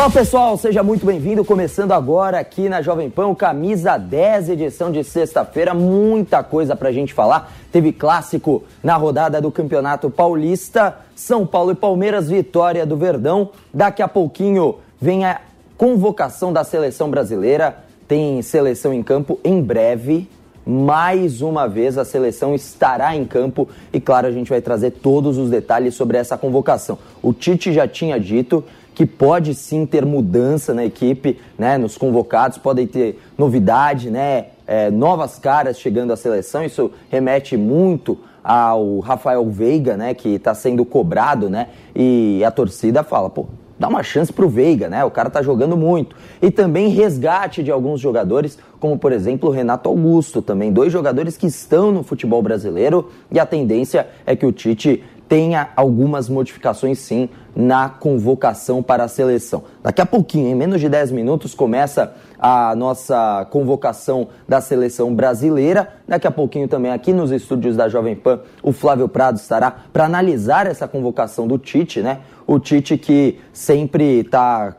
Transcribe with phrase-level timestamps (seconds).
[0.00, 1.44] Olá pessoal, seja muito bem-vindo.
[1.44, 5.74] Começando agora aqui na Jovem Pan, Camisa 10, edição de sexta-feira.
[5.74, 7.52] Muita coisa pra gente falar.
[7.70, 10.96] Teve clássico na rodada do Campeonato Paulista.
[11.14, 13.50] São Paulo e Palmeiras, vitória do Verdão.
[13.74, 15.38] Daqui a pouquinho vem a
[15.76, 17.76] convocação da seleção brasileira.
[18.08, 20.26] Tem seleção em campo em breve.
[20.64, 25.36] Mais uma vez a seleção estará em campo e, claro, a gente vai trazer todos
[25.36, 26.96] os detalhes sobre essa convocação.
[27.22, 28.64] O Tite já tinha dito
[28.94, 31.78] que pode sim ter mudança na equipe, né?
[31.78, 34.46] Nos convocados podem ter novidade, né?
[34.66, 36.64] É, novas caras chegando à seleção.
[36.64, 40.14] Isso remete muito ao Rafael Veiga, né?
[40.14, 41.68] Que está sendo cobrado, né?
[41.94, 43.46] E a torcida fala, pô,
[43.80, 45.02] dá uma chance pro Veiga, né?
[45.04, 46.14] O cara tá jogando muito.
[46.42, 51.38] E também resgate de alguns jogadores, como por exemplo o Renato Augusto, também dois jogadores
[51.38, 56.98] que estão no futebol brasileiro e a tendência é que o Tite tenha algumas modificações
[56.98, 59.62] sim na convocação para a seleção.
[59.80, 65.88] Daqui a pouquinho, em menos de 10 minutos, começa a nossa convocação da seleção brasileira.
[66.08, 70.04] Daqui a pouquinho também aqui nos estúdios da Jovem Pan, o Flávio Prado estará para
[70.04, 72.22] analisar essa convocação do Tite, né?
[72.44, 74.74] O Tite que sempre está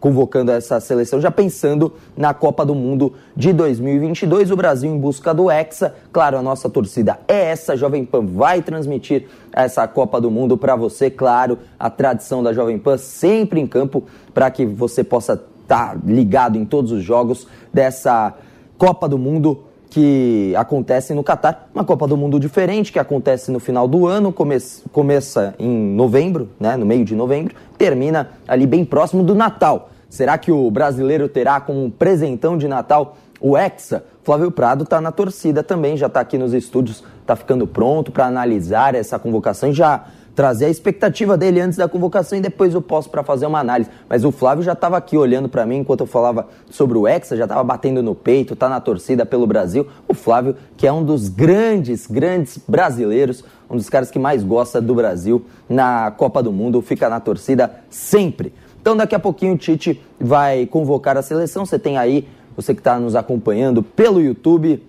[0.00, 4.50] convocando essa seleção, já pensando na Copa do Mundo de 2022.
[4.50, 5.94] O Brasil em busca do Hexa.
[6.10, 7.76] Claro, a nossa torcida é essa.
[7.76, 11.10] Jovem Pan vai transmitir essa Copa do Mundo para você.
[11.10, 16.00] Claro, a tradição da Jovem Pan sempre em campo para que você possa estar tá
[16.04, 18.34] ligado em todos os jogos dessa
[18.78, 23.58] Copa do Mundo que acontece no Catar, uma Copa do Mundo diferente que acontece no
[23.58, 24.56] final do ano, come
[24.92, 29.90] começa em novembro, né, no meio de novembro, termina ali bem próximo do Natal.
[30.08, 34.04] Será que o brasileiro terá como um presentão de Natal o Hexa?
[34.22, 38.26] Flávio Prado está na torcida também, já está aqui nos estúdios, está ficando pronto para
[38.26, 40.04] analisar essa convocação e já
[40.40, 43.90] trazer a expectativa dele antes da convocação e depois eu posso para fazer uma análise.
[44.08, 47.36] Mas o Flávio já estava aqui olhando para mim enquanto eu falava sobre o Hexa,
[47.36, 49.86] já estava batendo no peito, está na torcida pelo Brasil.
[50.08, 54.80] O Flávio, que é um dos grandes, grandes brasileiros, um dos caras que mais gosta
[54.80, 58.54] do Brasil na Copa do Mundo, fica na torcida sempre.
[58.80, 61.66] Então daqui a pouquinho o Tite vai convocar a seleção.
[61.66, 62.26] Você tem aí,
[62.56, 64.82] você que está nos acompanhando pelo YouTube,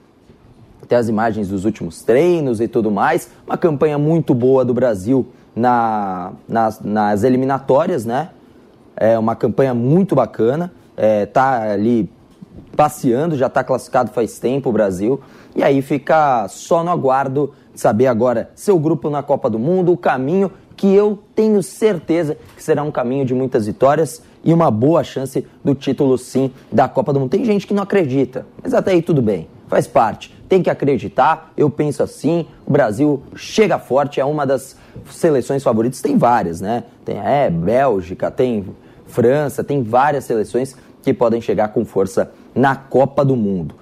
[0.88, 3.30] tem as imagens dos últimos treinos e tudo mais.
[3.46, 8.30] Uma campanha muito boa do Brasil na, nas, nas eliminatórias, né?
[8.96, 10.72] É uma campanha muito bacana.
[10.96, 12.10] É, tá ali
[12.76, 15.22] passeando, já está classificado faz tempo o Brasil.
[15.56, 19.92] E aí fica só no aguardo de saber agora seu grupo na Copa do Mundo,
[19.92, 24.72] o caminho que eu tenho certeza que será um caminho de muitas vitórias e uma
[24.72, 27.30] boa chance do título sim da Copa do Mundo.
[27.30, 30.34] Tem gente que não acredita, mas até aí tudo bem, faz parte.
[30.52, 34.76] Tem que acreditar, eu penso assim, o Brasil chega forte, é uma das
[35.10, 36.84] seleções favoritas, tem várias, né?
[37.06, 38.66] Tem é, Bélgica, tem
[39.08, 43.76] França, tem várias seleções que podem chegar com força na Copa do Mundo.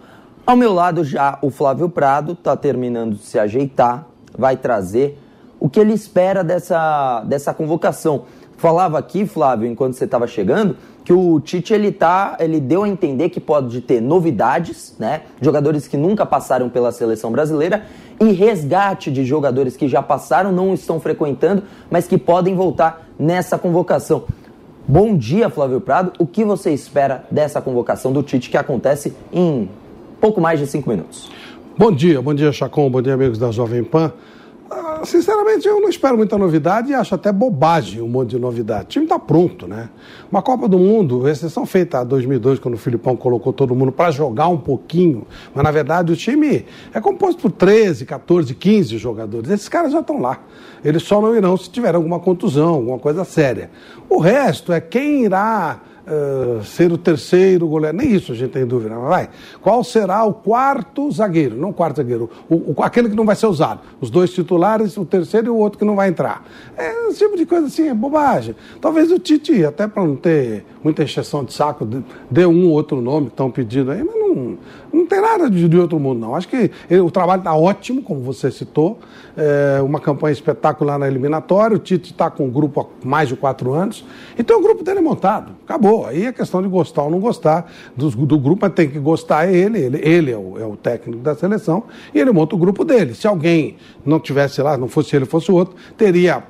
[0.46, 4.06] Ao meu lado já o Flávio Prado está terminando de se ajeitar,
[4.38, 5.20] vai trazer
[5.60, 8.26] o que ele espera dessa, dessa convocação.
[8.58, 10.78] Falava aqui, Flávio, enquanto você estava chegando,
[11.10, 15.24] que o Tite ele tá, ele deu a entender que pode ter novidades, né?
[15.42, 17.84] Jogadores que nunca passaram pela seleção brasileira
[18.22, 23.58] e resgate de jogadores que já passaram, não estão frequentando, mas que podem voltar nessa
[23.58, 24.26] convocação.
[24.88, 26.14] Bom dia, Flávio Prado.
[26.20, 29.68] O que você espera dessa convocação do Tite que acontece em
[30.22, 31.28] pouco mais de cinco minutos?
[31.76, 34.14] Bom dia, bom dia, Chacon, bom dia, amigos da Jovem Pan.
[35.04, 38.86] Sinceramente, eu não espero muita novidade e acho até bobagem um monte de novidade.
[38.86, 39.90] O time está pronto, né?
[40.32, 44.12] Uma Copa do Mundo, exceção feita a 2002, quando o Filipão colocou todo mundo para
[44.12, 49.50] jogar um pouquinho, mas na verdade o time é composto por 13, 14, 15 jogadores.
[49.50, 50.40] Esses caras já estão lá.
[50.84, 53.70] Eles só não irão se tiver alguma contusão, alguma coisa séria.
[54.10, 57.96] O resto é quem irá uh, ser o terceiro goleiro.
[57.96, 59.30] Nem isso a gente tem dúvida, mas vai.
[59.62, 61.56] Qual será o quarto zagueiro?
[61.56, 63.82] Não o quarto zagueiro, o, o, aquele que não vai ser usado.
[64.02, 66.44] Os dois titulares, o terceiro e o outro que não vai entrar.
[66.78, 68.56] É esse tipo de coisa assim, é bobagem.
[68.82, 71.88] Talvez o Tite, até para não ter muita encheção de saco,
[72.30, 74.58] dê um ou outro nome que estão pedindo aí, mas não,
[74.92, 76.36] não tem nada de, de outro mundo, não.
[76.36, 79.00] Acho que ele, o trabalho está ótimo, como você citou.
[79.38, 81.76] É uma campanha espetacular na eliminatória.
[81.76, 84.04] O Tite está com o grupo há mais de quatro anos.
[84.38, 85.54] Então o grupo dele é montado.
[85.64, 86.06] Acabou.
[86.06, 89.48] Aí é questão de gostar ou não gostar do, do grupo, mas tem que gostar
[89.48, 89.80] é ele.
[89.80, 91.84] Ele, ele é, o, é o técnico da seleção
[92.14, 93.14] e ele monta o grupo dele.
[93.14, 96.44] Se alguém não tivesse lá, não fosse ele, fosse outro, teria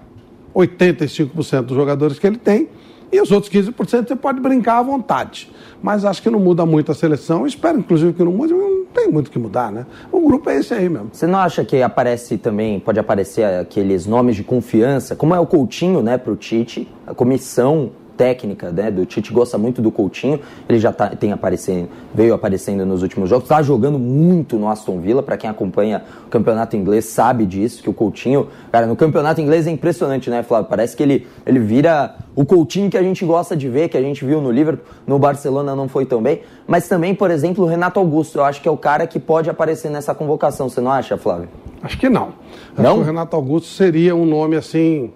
[0.55, 2.69] 85% dos jogadores que ele tem
[3.11, 5.51] e os outros 15% você pode brincar à vontade.
[5.81, 7.47] Mas acho que não muda muito a seleção.
[7.47, 9.85] Espero, inclusive, que não mude, não tem muito que mudar, né?
[10.11, 11.09] O grupo é esse aí mesmo.
[11.11, 15.45] Você não acha que aparece também, pode aparecer aqueles nomes de confiança, como é o
[15.45, 20.41] Coutinho, né, para o Tite, a comissão técnica né, do Tite gosta muito do Coutinho,
[20.67, 24.99] ele já tá, tem aparecendo, veio aparecendo nos últimos jogos, está jogando muito no Aston
[24.99, 29.39] Villa, para quem acompanha o campeonato inglês sabe disso, que o Coutinho, cara, no campeonato
[29.39, 30.67] inglês é impressionante, né, Flávio?
[30.67, 34.01] Parece que ele, ele vira o Coutinho que a gente gosta de ver, que a
[34.01, 37.67] gente viu no Liverpool, no Barcelona não foi tão bem, mas também, por exemplo, o
[37.67, 40.91] Renato Augusto, eu acho que é o cara que pode aparecer nessa convocação, você não
[40.91, 41.47] acha, Flávio?
[41.81, 42.33] Acho que não.
[42.77, 42.85] Não?
[42.85, 45.09] Acho que o Renato Augusto seria um nome assim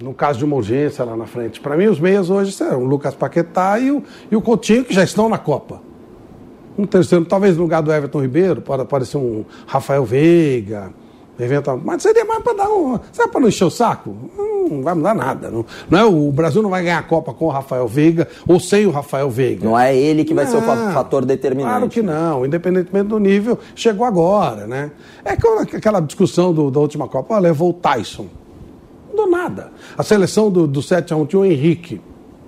[0.00, 1.60] no caso de uma urgência lá na frente.
[1.60, 4.94] Para mim, os meias hoje são o Lucas Paquetá e o, e o Coutinho, que
[4.94, 5.82] já estão na Copa.
[6.78, 10.90] Um terceiro, talvez no lugar do Everton Ribeiro, pode aparecer um Rafael Veiga,
[11.38, 11.86] eventualmente.
[11.86, 12.98] Mas seria mais para dar um.
[13.12, 14.16] Sabe para não encher o saco?
[14.38, 15.50] Não vai mudar nada.
[15.50, 18.58] Não, não é, o Brasil não vai ganhar a Copa com o Rafael Veiga ou
[18.58, 19.62] sem o Rafael Veiga.
[19.64, 21.74] Não é ele que vai não, ser o fator determinante.
[21.74, 24.92] Claro que não, independentemente do nível, chegou agora, né?
[25.22, 28.39] É aquela discussão do, da última Copa, levou o Tyson
[29.14, 29.72] do nada.
[29.96, 32.00] A seleção do, do 7x1 tinha o Henrique.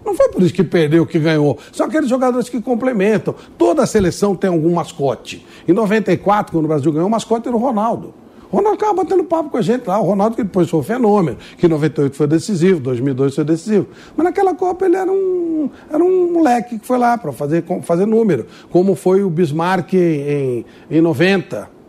[0.04, 1.58] Não foi por isso que perdeu, que ganhou.
[1.72, 3.34] São aqueles jogadores que complementam.
[3.56, 5.46] Toda seleção tem algum mascote.
[5.66, 8.14] Em 94, quando o Brasil ganhou, o mascote era o Ronaldo.
[8.50, 9.98] O Ronaldo acaba batendo papo com a gente lá.
[9.98, 13.86] O Ronaldo que depois foi um fenômeno, que em 98 foi decisivo, 2002 foi decisivo.
[14.14, 18.04] Mas naquela Copa ele era um, era um moleque que foi lá para fazer, fazer
[18.04, 18.46] número.
[18.70, 21.81] Como foi o Bismarck em, em 90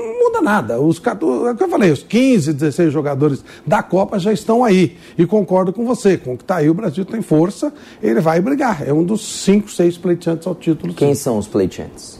[0.00, 0.80] não muda nada.
[0.80, 4.96] Os, é o que eu falei, os 15, 16 jogadores da Copa já estão aí.
[5.16, 8.40] E concordo com você, com o que está aí, o Brasil tem força, ele vai
[8.40, 8.86] brigar.
[8.86, 10.94] É um dos 5, 6 pleiteantes ao título.
[10.94, 12.18] Quem são os pleiteantes?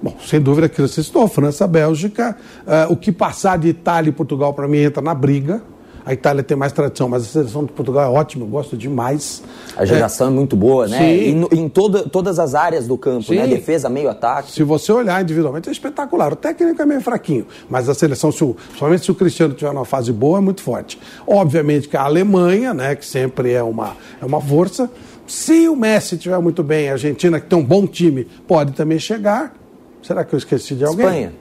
[0.00, 2.36] Bom, sem dúvida que você citou, França, Bélgica.
[2.60, 5.60] Uh, o que passar de Itália e Portugal, para mim, entra na briga.
[6.08, 9.42] A Itália tem mais tradição, mas a seleção de Portugal é ótima, eu gosto demais.
[9.76, 10.96] A geração é, é muito boa, né?
[10.96, 11.46] Sim.
[11.52, 13.42] E, em todo, todas as áreas do campo, né?
[13.42, 13.46] Sim.
[13.50, 13.56] né?
[13.56, 14.50] Defesa, meio ataque.
[14.50, 16.32] Se você olhar individualmente, é espetacular.
[16.32, 19.70] O técnico é meio fraquinho, mas a seleção, se o, somente se o Cristiano tiver
[19.70, 20.98] numa fase boa, é muito forte.
[21.26, 24.90] Obviamente que a Alemanha, né, que sempre é uma, é uma força.
[25.26, 28.98] Se o Messi estiver muito bem, a Argentina, que tem um bom time, pode também
[28.98, 29.54] chegar.
[30.02, 31.04] Será que eu esqueci de alguém?
[31.04, 31.32] Espanha.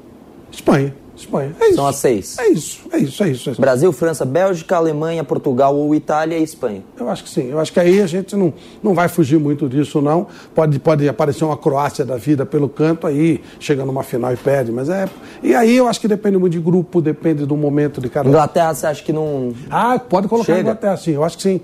[0.52, 1.07] Espanha.
[1.18, 1.56] Espanha.
[1.60, 2.38] É São as seis.
[2.38, 3.50] É isso, é isso, é isso.
[3.50, 3.62] É isso.
[3.62, 6.84] Brasil, França, Bélgica, Alemanha, Portugal ou Itália e Espanha.
[6.98, 7.50] Eu acho que sim.
[7.50, 10.28] Eu acho que aí a gente não, não vai fugir muito disso, não.
[10.54, 14.72] Pode, pode aparecer uma Croácia da vida pelo canto, aí chega numa final e perde.
[14.72, 15.08] Mas é.
[15.42, 18.74] E aí eu acho que depende muito de grupo, depende do momento de cada Inglaterra,
[18.74, 19.54] você acha que não.
[19.70, 20.60] Ah, pode colocar Chega.
[20.60, 21.12] a Inglaterra, sim.
[21.12, 21.62] Eu acho que sim.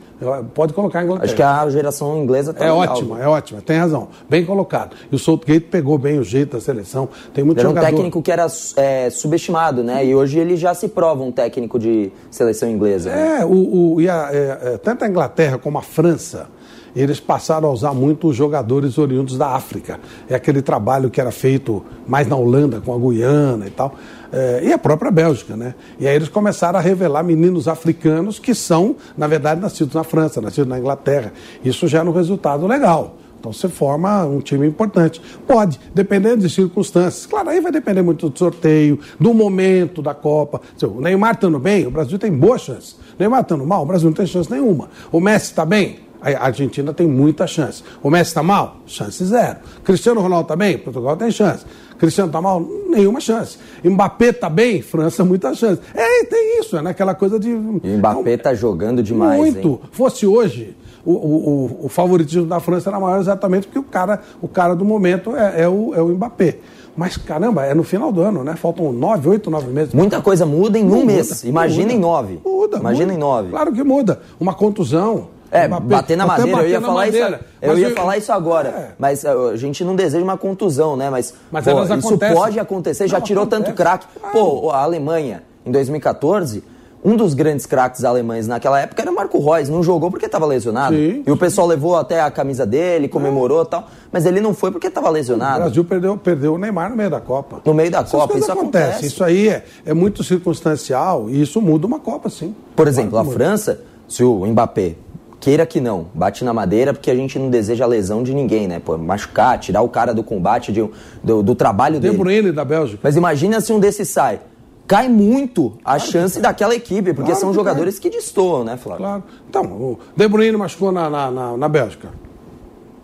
[0.54, 1.26] Pode colocar a Inglaterra.
[1.26, 3.62] Acho que a geração inglesa tá É ótima, é ótima.
[3.62, 4.08] Tem razão.
[4.30, 4.96] Bem colocado.
[5.12, 7.10] E o Southgate pegou bem o jeito da seleção.
[7.34, 7.88] Tem muito era jogador.
[7.88, 8.48] um técnico que era
[8.78, 9.43] é, subestimado,
[9.84, 10.06] né?
[10.06, 13.10] E hoje ele já se prova um técnico de seleção inglesa.
[13.10, 13.40] Né?
[13.40, 16.48] É, o, o, e a, é, é, tanto a Inglaterra como a França
[16.96, 20.00] eles passaram a usar muito os jogadores oriundos da África.
[20.30, 23.96] É aquele trabalho que era feito mais na Holanda, com a Guiana e tal.
[24.32, 25.76] É, e a própria Bélgica, né?
[26.00, 30.40] E aí eles começaram a revelar meninos africanos que são, na verdade, nascidos na França,
[30.40, 31.34] nascidos na Inglaterra.
[31.64, 33.16] Isso gera um resultado legal.
[33.44, 35.22] Então você forma um time importante.
[35.46, 37.26] Pode, dependendo de circunstâncias.
[37.26, 40.62] Claro, aí vai depender muito do sorteio, do momento da Copa.
[40.82, 42.96] O Neymar estando bem, o Brasil tem boa chance.
[42.96, 44.90] O Neymar estando mal, o Brasil não tem chance nenhuma.
[45.12, 47.84] O Messi está bem, a Argentina tem muita chance.
[48.02, 48.78] O Messi está mal?
[48.86, 49.58] Chance zero.
[49.84, 50.78] Cristiano Ronaldo está bem?
[50.78, 51.66] Portugal tem chance.
[51.98, 52.66] Cristiano está mal?
[52.90, 53.58] Nenhuma chance.
[53.84, 54.82] Mbappé está bem?
[54.82, 55.82] França, muita chance.
[55.94, 57.50] É, tem isso, é naquela coisa de.
[57.50, 59.38] E Mbappé está jogando demais.
[59.38, 59.68] Muito.
[59.68, 59.80] Hein?
[59.92, 64.48] Fosse hoje, o, o, o, favoritismo da França era maior exatamente porque o cara, o
[64.48, 66.58] cara do momento é, é, o, é o Mbappé.
[66.96, 68.56] Mas caramba, é no final do ano, né?
[68.56, 69.94] Faltam nove, oito, nove meses.
[69.94, 71.44] Muita coisa muda em um muda, mês.
[71.44, 72.42] Imagina muda, em nove.
[72.46, 72.78] Muda.
[72.78, 73.16] Imagina muda.
[73.16, 73.50] em nove.
[73.50, 74.20] Claro que muda.
[74.40, 75.28] Uma contusão.
[75.52, 77.36] É, bater na madeira, eu ia falar madeira.
[77.36, 77.46] isso.
[77.62, 77.96] Eu ia eu...
[77.96, 78.70] falar isso agora.
[78.70, 78.92] É.
[78.98, 81.12] Mas uh, a gente não deseja uma contusão, né?
[81.12, 83.64] Mas, Mas pô, isso pode acontecer, já tirou acontece.
[83.66, 84.08] tanto craque.
[84.32, 86.64] Pô, a Alemanha, em 2014
[87.04, 90.96] um dos grandes craques alemães naquela época era Marco Reus, não jogou porque estava lesionado.
[90.96, 94.54] Sim, e o pessoal levou até a camisa dele, comemorou e tal, mas ele não
[94.54, 95.58] foi porque estava lesionado.
[95.58, 97.62] O Brasil perdeu, perdeu o Neymar no meio da Copa.
[97.66, 98.84] No meio da Essas Copa, isso acontece.
[98.84, 99.06] acontece.
[99.08, 102.56] Isso aí é, é muito circunstancial e isso muda uma Copa, sim.
[102.76, 104.96] Por exemplo, a França, se o Mbappé
[105.40, 108.66] queira que não, bate na madeira porque a gente não deseja a lesão de ninguém,
[108.66, 108.80] né?
[108.80, 110.90] Pô, machucar, tirar o cara do combate, de,
[111.22, 112.14] do, do trabalho Tem dele.
[112.14, 113.00] De Bruyne da Bélgica.
[113.04, 114.40] Mas imagina se um desses sai
[114.88, 118.12] cai muito a claro chance daquela equipe, porque claro são que jogadores cai.
[118.12, 119.06] que destoam, né, Flávio?
[119.06, 119.24] Claro.
[119.50, 122.10] Então, o De Bruyne machucou na, na, na, na Bélgica.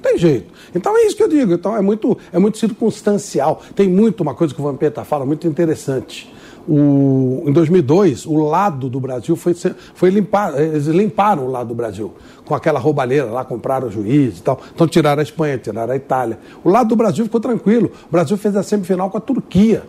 [0.01, 0.51] Tem jeito.
[0.74, 1.53] Então é isso que eu digo.
[1.53, 3.62] Então é muito, é muito circunstancial.
[3.75, 6.33] Tem muito uma coisa que o Vampeta fala, muito interessante.
[6.67, 9.55] O, em 2002, o lado do Brasil foi,
[9.93, 12.13] foi limpar, eles limparam o lado do Brasil,
[12.45, 14.59] com aquela roubalheira lá, compraram o juiz e tal.
[14.74, 16.38] Então tiraram a Espanha, tiraram a Itália.
[16.63, 17.91] O lado do Brasil ficou tranquilo.
[18.07, 19.83] O Brasil fez a semifinal com a Turquia,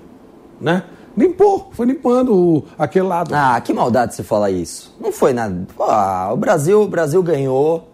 [0.60, 0.84] né?
[1.16, 3.34] Limpou, foi limpando o, aquele lado.
[3.34, 4.94] Ah, que maldade você falar isso.
[5.00, 5.66] Não foi nada.
[5.80, 7.88] Ah, o Brasil, o Brasil ganhou,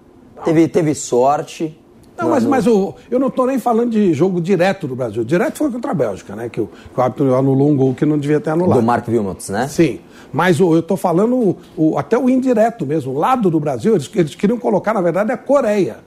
[0.45, 1.79] teve, teve sorte.
[2.17, 5.23] Não, mas, mas eu, eu não estou nem falando de jogo direto do Brasil.
[5.23, 6.49] Direto foi contra a Bélgica, né?
[6.49, 8.81] Que o, que o árbitro anulou um gol que não devia ter anulado.
[8.81, 9.69] Do Marco Wilmots, né?
[9.69, 10.01] Sim.
[10.33, 13.13] Mas o, eu estou falando o, o, até o indireto mesmo.
[13.13, 15.99] O lado do Brasil, eles, eles queriam colocar, na verdade, a Coreia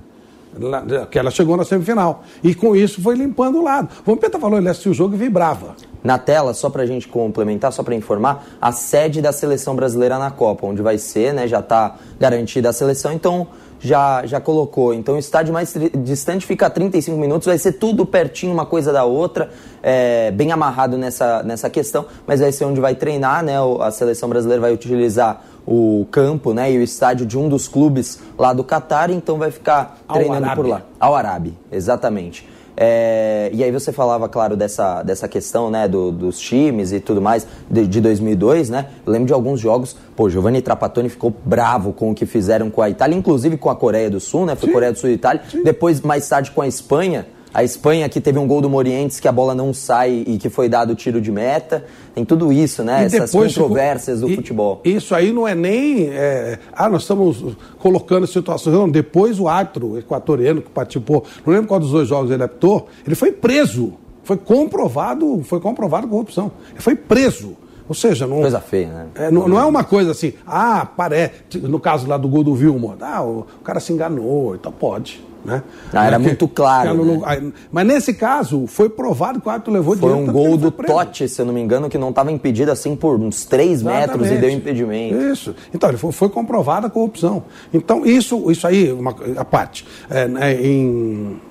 [1.09, 2.23] que ela chegou na semifinal.
[2.43, 3.89] E com isso foi limpando o lado.
[4.01, 5.75] O Vampeta falou, ele assistiu o jogo e vibrava.
[6.03, 10.17] Na tela, só para a gente complementar, só para informar, a sede da seleção brasileira
[10.17, 13.47] na Copa, onde vai ser, né, já está garantida a seleção, então
[13.79, 14.93] já, já colocou.
[14.93, 18.91] Então o estádio mais distante fica a 35 minutos, vai ser tudo pertinho uma coisa
[18.91, 19.49] da outra,
[19.81, 23.55] é, bem amarrado nessa, nessa questão, mas vai ser onde vai treinar, né?
[23.81, 28.19] A seleção brasileira vai utilizar o campo né, e o estádio de um dos clubes
[28.35, 30.81] lá do Catar, então vai ficar treinando por lá.
[30.99, 32.49] Ao Arabi, exatamente.
[32.75, 37.21] É, e aí você falava, claro, dessa, dessa questão né, do, dos times e tudo
[37.21, 38.87] mais de, de 2002, né?
[39.05, 42.81] Eu lembro de alguns jogos, pô, Giovanni Trapattoni ficou bravo com o que fizeram com
[42.81, 44.55] a Itália, inclusive com a Coreia do Sul, né?
[44.55, 45.43] Foi sim, Coreia do Sul e Itália.
[45.51, 45.61] Sim.
[45.61, 49.27] Depois, mais tarde, com a Espanha, a Espanha que teve um gol do Morientes que
[49.27, 51.85] a bola não sai e que foi dado tiro de meta.
[52.13, 53.03] Tem tudo isso, né?
[53.03, 54.81] E Essas controvérsias do e, futebol.
[54.83, 56.09] Isso aí não é nem.
[56.09, 58.75] É, ah, nós estamos colocando situações.
[58.75, 62.87] Não, depois o árbitro equatoriano que participou, não lembro qual dos dois jogos ele apitou,
[63.05, 63.93] ele foi preso.
[64.23, 66.51] Foi comprovado, foi comprovado corrupção.
[66.71, 67.57] Ele foi preso.
[67.89, 68.41] Ou seja, não.
[68.41, 69.07] Coisa feia, né?
[69.15, 71.57] É, não, não, é uma coisa assim, ah, parece.
[71.63, 75.27] No caso lá do gol do Vilmo, ah, o, cara se enganou, então pode.
[75.43, 75.63] Né?
[75.91, 77.03] Ah, era muito claro.
[77.03, 77.51] Né?
[77.71, 81.41] Mas nesse caso, foi provado que o árbitro levou Foi um gol do Totti, se
[81.41, 84.51] eu não me engano, que não estava impedido assim por uns 3 metros e deu
[84.51, 85.15] impedimento.
[85.15, 85.55] Isso.
[85.73, 87.43] Então, ele foi, foi comprovada a corrupção.
[87.73, 89.87] Então, isso, isso aí, uma, a parte.
[90.09, 91.41] É, né, em.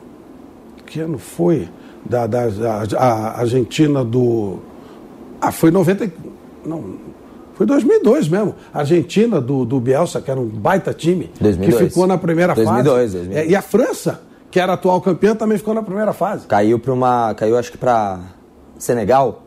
[0.87, 1.68] Que ano foi?
[2.04, 2.45] Da, da
[2.97, 4.61] a, a Argentina do.
[5.40, 6.11] Ah, foi 90.
[6.69, 6.97] Não,
[7.59, 8.55] foi 2002 mesmo.
[8.73, 11.83] A Argentina do, do Bielsa, que era um baita time, 2002.
[11.83, 13.17] que ficou na primeira 2002, fase.
[13.17, 13.47] 2002.
[13.47, 16.47] É, e a França, que era atual campeã, também ficou na primeira fase.
[16.47, 17.35] Caiu para uma.
[17.35, 18.21] Caiu acho que para
[18.79, 19.43] Senegal.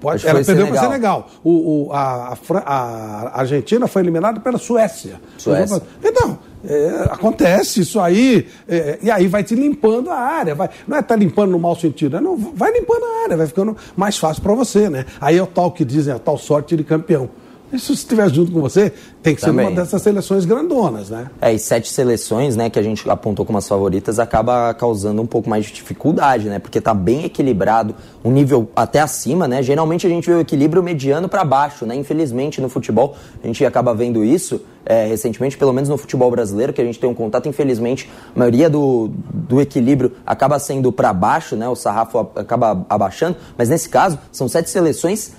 [0.00, 1.28] Pode, ela perdeu para Senegal.
[1.44, 5.20] O, o, a, a, a, Argentina foi eliminada pela Suécia.
[5.36, 5.82] Suécia.
[6.02, 10.54] Então, é, acontece isso aí, é, e aí vai te limpando a área.
[10.54, 13.36] Vai, não é estar tá limpando no mau sentido, é, não, vai limpando a área,
[13.36, 15.06] vai ficando mais fácil para você, né?
[15.20, 17.30] Aí é o tal que dizem, a tal sorte de campeão.
[17.72, 19.66] E se estiver junto com você, tem que Também.
[19.66, 21.30] ser uma dessas seleções grandonas, né?
[21.40, 25.26] É, e sete seleções, né, que a gente apontou como as favoritas, acaba causando um
[25.26, 26.58] pouco mais de dificuldade, né?
[26.58, 27.94] Porque tá bem equilibrado,
[28.24, 29.62] um nível até acima, né?
[29.62, 31.94] Geralmente a gente vê o equilíbrio mediano para baixo, né?
[31.94, 36.72] Infelizmente no futebol a gente acaba vendo isso é, recentemente, pelo menos no futebol brasileiro,
[36.72, 41.12] que a gente tem um contato, infelizmente, a maioria do, do equilíbrio acaba sendo para
[41.12, 41.68] baixo, né?
[41.68, 45.32] O sarrafo acaba abaixando, mas nesse caso são sete seleções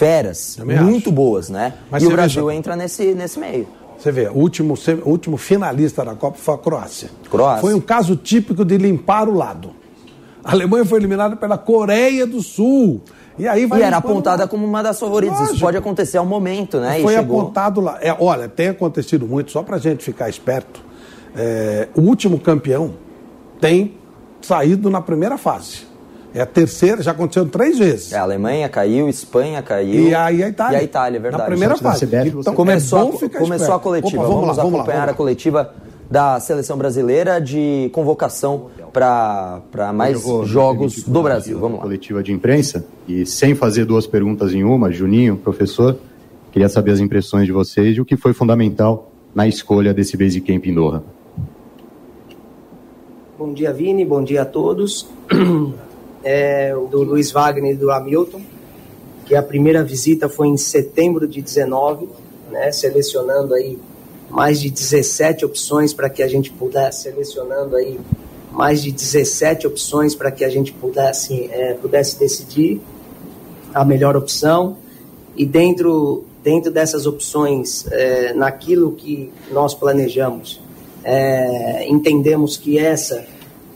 [0.00, 1.12] feras, muito acho.
[1.12, 1.74] boas, né?
[1.90, 3.68] Mas e o Brasil veja, entra nesse, nesse meio.
[3.98, 4.72] Você vê, o último,
[5.04, 7.10] o último finalista da Copa foi a Croácia.
[7.30, 7.60] Croácia.
[7.60, 9.72] Foi um caso típico de limpar o lado.
[10.42, 13.02] A Alemanha foi eliminada pela Coreia do Sul.
[13.38, 15.36] E aí vai e era apontada como uma das favoritas.
[15.36, 15.56] Lógico.
[15.56, 16.98] Isso pode acontecer ao momento, né?
[17.02, 17.98] Foi apontado lá.
[18.00, 20.82] É, olha, tem acontecido muito, só para a gente ficar esperto.
[21.36, 22.94] É, o último campeão
[23.60, 23.98] tem
[24.40, 25.89] saído na primeira fase.
[26.32, 28.12] É a terceira, já aconteceu três vezes.
[28.12, 30.08] É, a Alemanha caiu, Espanha caiu.
[30.08, 30.78] E aí a Itália.
[30.78, 31.42] E a Itália, é verdade.
[31.42, 32.04] Na primeira fase.
[32.04, 34.22] Então, começou, é a, começou a coletiva.
[34.22, 35.74] Opa, vamos, vamos lá, acompanhar vamos lá, a coletiva
[36.08, 41.58] da seleção brasileira de convocação para mais jogos do Brasil.
[41.58, 41.82] Vamos lá.
[41.82, 45.98] Coletiva de imprensa e sem fazer duas perguntas em uma, Juninho, professor,
[46.52, 50.52] queria saber as impressões de vocês e o que foi fundamental na escolha desse Basic
[50.52, 51.02] Camp em Doha.
[53.38, 54.04] Bom dia, Vini.
[54.04, 55.08] Bom dia a todos.
[56.22, 58.42] é, do Luiz Wagner e do Hamilton,
[59.26, 62.08] que a primeira visita foi em setembro de 19.
[62.50, 63.78] né, selecionando aí
[64.28, 67.98] mais de 17 opções para que a gente pudesse, selecionando aí
[68.50, 72.80] mais de 17 opções para que a gente pudesse, é, pudesse decidir
[73.72, 74.76] a melhor opção.
[75.36, 80.60] E dentro, dentro dessas opções, é, naquilo que nós planejamos,
[81.04, 83.24] é, entendemos que essa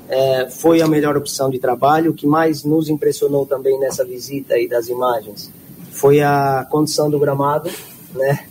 [0.08, 2.11] é, foi a melhor opção de trabalho.
[2.11, 5.50] O que mais nos impressionou também nessa visita aí das imagens
[5.90, 7.70] foi a condição do gramado,
[8.12, 8.46] né?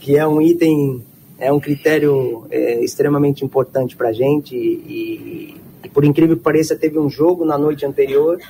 [0.00, 1.04] que é um item,
[1.38, 4.56] é um critério é, extremamente importante para a gente.
[4.56, 8.40] E, e, por incrível que pareça, teve um jogo na noite anterior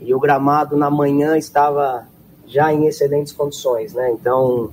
[0.00, 2.06] e o gramado na manhã estava
[2.46, 3.94] já em excelentes condições.
[3.94, 4.10] Né?
[4.12, 4.70] Então,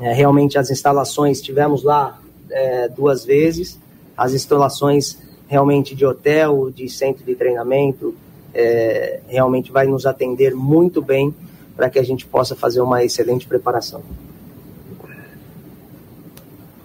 [0.00, 3.78] é, realmente as instalações, tivemos lá é, duas vezes,
[4.16, 5.18] as instalações
[5.50, 8.14] realmente de hotel, de centro de treinamento,
[8.54, 11.34] é, realmente vai nos atender muito bem
[11.74, 14.00] para que a gente possa fazer uma excelente preparação.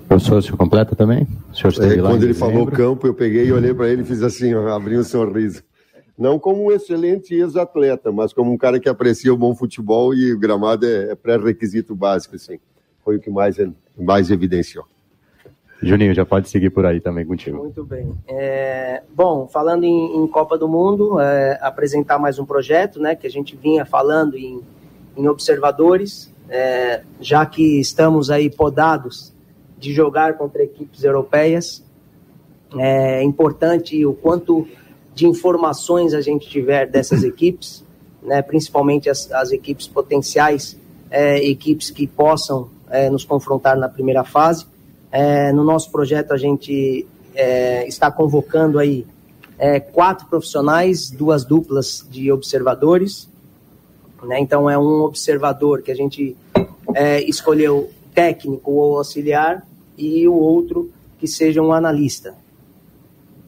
[0.07, 1.27] Professor, se completa também?
[1.51, 4.23] O senhor é, quando ele falou campo, eu peguei e olhei para ele e fiz
[4.23, 5.61] assim, abri um sorriso.
[6.17, 10.33] Não como um excelente ex-atleta, mas como um cara que aprecia o bom futebol e
[10.33, 12.57] o gramado é, é pré-requisito básico, assim.
[13.03, 13.57] Foi o que mais,
[13.95, 14.85] mais evidenciou.
[15.85, 17.57] Juninho, já pode seguir por aí também contigo.
[17.57, 18.11] Muito bem.
[18.27, 23.27] É, bom, falando em, em, Copa do Mundo, é, apresentar mais um projeto, né, que
[23.27, 24.61] a gente vinha falando em,
[25.15, 29.31] em observadores, é, já que estamos aí podados
[29.77, 31.83] de jogar contra equipes europeias,
[32.77, 34.67] é importante o quanto
[35.13, 37.85] de informações a gente tiver dessas equipes,
[38.23, 40.77] né, principalmente as, as equipes potenciais,
[41.11, 44.65] é, equipes que possam é, nos confrontar na primeira fase.
[45.17, 49.07] É, no nosso projeto, a gente é, está convocando aí
[49.57, 53.29] é, quatro profissionais, duas duplas de observadores.
[54.23, 54.41] Né?
[54.41, 56.35] Então, é um observador que a gente
[56.93, 59.65] é, escolheu técnico ou auxiliar
[59.97, 62.35] e o outro que seja um analista.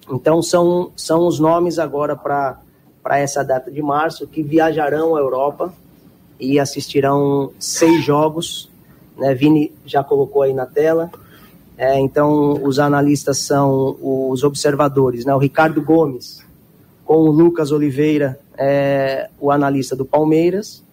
[0.10, 5.74] Então, são, são os nomes agora para essa data de março que viajarão à Europa
[6.40, 8.72] e assistirão seis jogos.
[9.18, 9.36] Né?
[9.36, 11.12] Vini já colocou aí na tela.
[11.78, 15.36] É, então, os analistas são os observadores, né?
[15.36, 16.44] O Ricardo Gomes,
[17.06, 20.84] com o Lucas Oliveira, é, o analista do Palmeiras,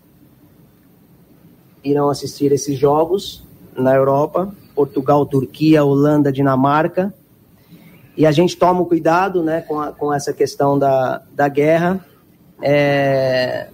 [1.83, 3.43] irão assistir esses jogos
[3.77, 7.15] na Europa, Portugal, Turquia, Holanda, Dinamarca.
[8.17, 12.05] E a gente toma cuidado né, com, a, com essa questão da, da guerra.
[12.63, 13.69] É,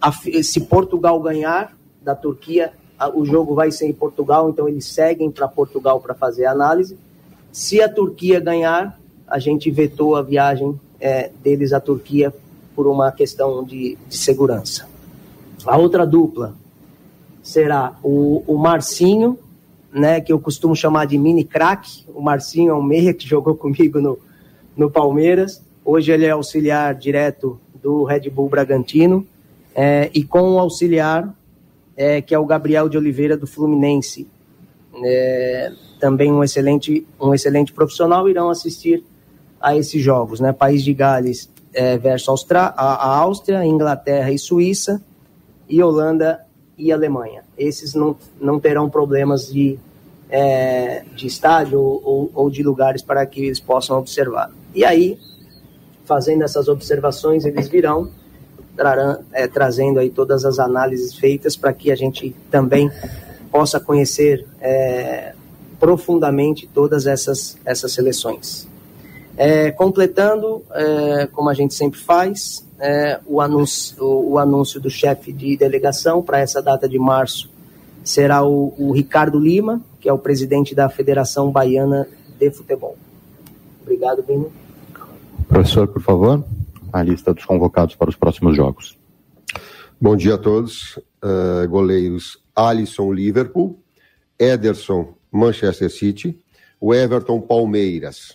[0.00, 2.72] a, se Portugal ganhar da Turquia,
[3.08, 6.98] o jogo vai ser em Portugal, então eles seguem para Portugal para fazer a análise.
[7.52, 12.34] Se a Turquia ganhar, a gente vetou a viagem é, deles à Turquia
[12.74, 14.88] por uma questão de, de, segurança.
[15.64, 16.54] A outra dupla
[17.42, 19.38] será o, o Marcinho,
[19.92, 22.04] né, que eu costumo chamar de mini craque.
[22.14, 24.18] O Marcinho é um meia que jogou comigo no,
[24.76, 25.62] no Palmeiras.
[25.84, 29.26] Hoje ele é auxiliar direto do Red Bull Bragantino.
[29.74, 31.32] É, e com o auxiliar
[32.00, 34.26] é, que é o Gabriel de Oliveira do Fluminense.
[35.04, 39.04] É, também um excelente, um excelente profissional, irão assistir
[39.60, 40.50] a esses jogos, né?
[40.50, 45.02] País de Gales é, versus Austra a, a Áustria, Inglaterra e Suíça,
[45.68, 46.40] e Holanda
[46.78, 47.44] e Alemanha.
[47.58, 49.78] Esses não, não terão problemas de,
[50.30, 54.50] é, de estádio ou, ou, ou, de lugares para que eles possam observar.
[54.74, 55.18] E aí,
[56.06, 58.10] fazendo essas observações, eles virão
[59.32, 62.90] é, trazendo aí todas as análises feitas para que a gente também
[63.50, 65.34] possa conhecer é,
[65.78, 68.68] profundamente todas essas, essas seleções.
[69.36, 74.90] É, completando, é, como a gente sempre faz, é, o, anúncio, o, o, anúncio do
[74.90, 77.50] chefe de delegação para essa data de março
[78.02, 82.06] será o, o Ricardo Lima, que é o presidente da Federação Baiana
[82.38, 82.96] de Futebol.
[83.82, 84.50] Obrigado, Bino.
[85.48, 86.44] Professor, por favor
[86.92, 88.98] a lista dos convocados para os próximos jogos.
[90.00, 90.98] Bom dia a todos.
[91.22, 93.78] Uh, goleiros Alisson, Liverpool.
[94.38, 96.42] Ederson, Manchester City.
[96.80, 98.34] O Everton, Palmeiras.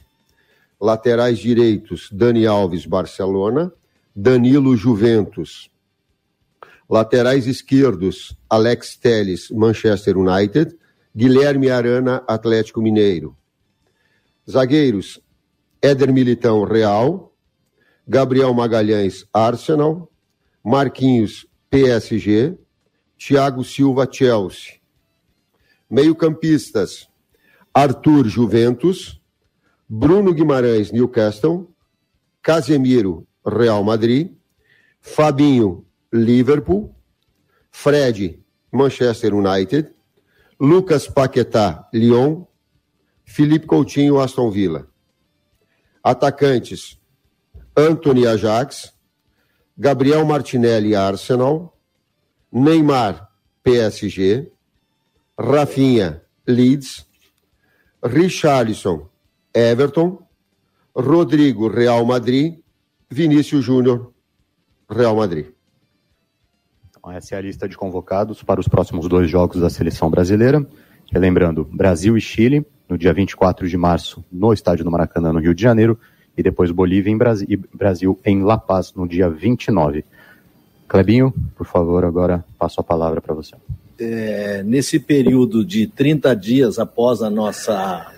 [0.80, 3.72] Laterais direitos, Dani Alves, Barcelona.
[4.16, 5.70] Danilo, Juventus.
[6.88, 10.78] Laterais esquerdos, Alex Telles, Manchester United.
[11.16, 13.36] Guilherme Arana, Atlético Mineiro.
[14.50, 15.20] Zagueiros,
[15.82, 17.34] Éder Militão, Real.
[18.08, 20.12] Gabriel Magalhães, Arsenal,
[20.64, 22.58] Marquinhos, PSG,
[23.18, 24.82] Thiago Silva, Chelsea.
[25.90, 27.08] Meio-campistas,
[27.74, 29.20] Arthur, Juventus,
[29.88, 31.68] Bruno Guimarães, Newcastle,
[32.42, 34.36] Casemiro, Real Madrid,
[35.00, 36.96] Fabinho, Liverpool,
[37.72, 38.40] Fred,
[38.72, 39.94] Manchester United,
[40.60, 42.48] Lucas Paquetá, Lyon.
[43.26, 44.88] Felipe Coutinho, Aston Villa.
[46.04, 47.00] Atacantes,
[47.76, 48.94] Anthony Ajax.
[49.78, 51.78] Gabriel Martinelli, Arsenal.
[52.52, 53.30] Neymar,
[53.64, 54.52] PSG.
[55.38, 57.06] Rafinha, Leeds.
[58.04, 59.10] Richarlison,
[59.54, 60.20] Everton.
[60.96, 62.60] Rodrigo, Real Madrid.
[63.10, 64.12] Vinícius Júnior,
[64.90, 65.48] Real Madrid.
[66.90, 70.68] Então, essa é a lista de convocados para os próximos dois jogos da seleção brasileira.
[71.12, 75.54] Relembrando, Brasil e Chile, no dia 24 de março, no estádio do Maracanã, no Rio
[75.54, 76.00] de Janeiro,
[76.38, 80.04] e depois Bolívia em Brasil, e Brasil em La Paz, no dia 29.
[80.88, 83.56] Clebinho, por favor, agora passo a palavra para você.
[84.00, 88.12] É, nesse período de 30 dias após a nossa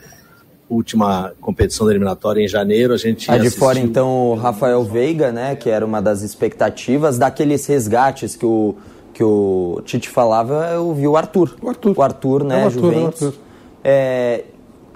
[0.69, 3.30] última competição da eliminatória em janeiro, a gente.
[3.32, 8.36] Ah, de fora, então, o Rafael Veiga, né, que era uma das expectativas, daqueles resgates
[8.36, 8.75] que o,
[9.13, 11.56] que o Tite falava, eu vi o Arthur.
[11.62, 11.93] O Arthur.
[11.97, 13.21] O Arthur, né, É o Arthur, Juventus.
[13.21, 13.41] é o Arthur.
[13.84, 14.43] É,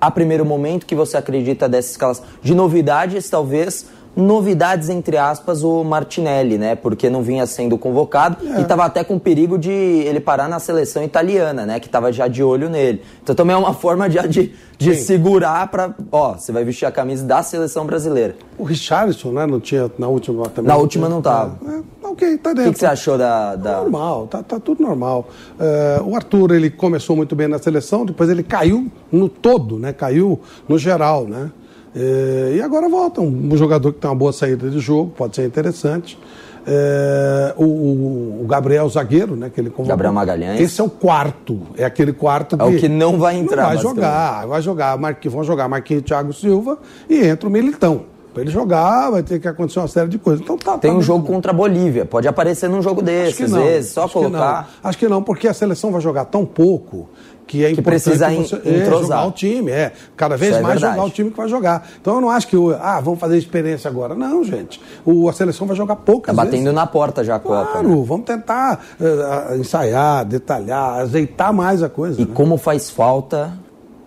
[0.01, 2.25] a primeiro momento que você acredita dessa escalação?
[2.41, 3.85] De novidades, talvez,
[4.15, 6.75] novidades entre aspas, o Martinelli, né?
[6.75, 8.59] Porque não vinha sendo convocado É.
[8.59, 11.79] e estava até com perigo de ele parar na seleção italiana, né?
[11.79, 13.01] Que estava já de olho nele.
[13.23, 16.91] Então também é uma forma de, de, de segurar para, ó, você vai vestir a
[16.91, 18.35] camisa da seleção brasileira.
[18.57, 19.45] O Richarlison, né?
[19.45, 20.67] Não tinha na última também.
[20.69, 21.57] Na última não tava.
[21.65, 22.69] É, é, ok, tá O dentro.
[22.71, 23.77] que, que você achou da, da...
[23.77, 25.29] Normal, tá, tá tudo normal.
[25.59, 29.93] É, o Arthur, ele começou muito bem na seleção, depois ele caiu no todo, né?
[29.93, 31.49] Caiu no geral, né?
[31.95, 35.35] É, e agora volta, um, um jogador que tem uma boa saída de jogo, pode
[35.35, 36.17] ser interessante.
[36.65, 39.49] É, o, o- Gabriel Zagueiro, né?
[39.53, 39.87] Que ele convocou.
[39.87, 40.59] Gabriel Magalhães.
[40.61, 43.77] Esse é o quarto, é aquele quarto É o que não vai entrar, Não vai
[43.77, 46.77] jogar, vai jogar, Marqui- vão jogar Marquinhos Thiago Silva
[47.09, 48.03] e entra o Militão.
[48.33, 50.41] Para ele jogar, vai ter que acontecer uma série de coisas.
[50.41, 53.43] Então tá, Tem tá um jogo contra a Bolívia, pode aparecer num jogo desses, que
[53.43, 54.69] às vezes, só acho que colocar.
[54.83, 54.89] não.
[54.89, 57.09] Acho que não, porque a seleção vai jogar tão pouco
[57.47, 59.01] que é Que importante precisa você, en- é, entrosar.
[59.19, 59.91] jogar o time, é.
[60.15, 60.95] Cada vez é mais verdade.
[60.95, 61.87] jogar o time que vai jogar.
[61.99, 64.15] Então eu não acho que, ah, vamos fazer experiência agora.
[64.15, 64.79] Não, gente.
[65.05, 66.59] O, a seleção vai jogar poucas Tá vezes.
[66.59, 67.71] batendo na porta já a Copa.
[67.73, 68.03] Claro, né?
[68.07, 72.21] vamos tentar eh, ensaiar, detalhar, azeitar mais a coisa.
[72.21, 72.31] E né?
[72.33, 73.51] como faz falta,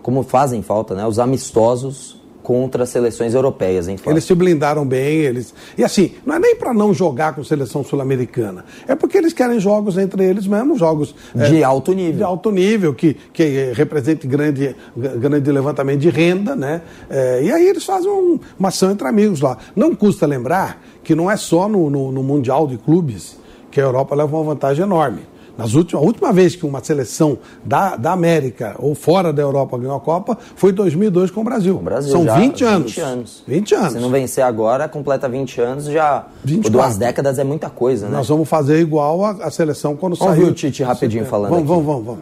[0.03, 1.07] como fazem falta, né?
[1.07, 4.15] Os amistosos contra seleções europeias, hein, Flávio?
[4.15, 5.53] Eles se blindaram bem, eles.
[5.77, 8.65] E assim, não é nem para não jogar com seleção sul-americana.
[8.87, 12.17] É porque eles querem jogos entre eles mesmo, jogos eh, De alto nível.
[12.19, 16.83] de alto nível, que, que represente grande, grande levantamento de renda, né?
[17.09, 19.57] Eh, e aí eles fazem um- uma ação entre amigos lá.
[19.75, 23.39] Não custa lembrar que não é só no, no- no Mundial de Clubes
[23.71, 25.21] que a Europa leva uma vantagem enorme.
[25.57, 29.79] Nas últimas, a última vez que uma seleção da, da América ou fora da Europa
[29.79, 31.77] ganhou a Copa foi em 2002 com o Brasil.
[31.77, 32.93] O Brasil São já, 20 anos.
[32.93, 33.45] 20 anos.
[33.47, 33.93] 20 anos.
[33.93, 36.27] Se não vencer agora, completa 20 anos, já.
[36.45, 36.71] 24.
[36.73, 38.17] Duas décadas é muita coisa, né?
[38.17, 40.49] Nós vamos fazer igual a, a seleção quando Vamos saiu.
[40.49, 41.69] o Tite rapidinho falando Vamos, aqui.
[41.73, 42.21] vamos, vamos, vamos.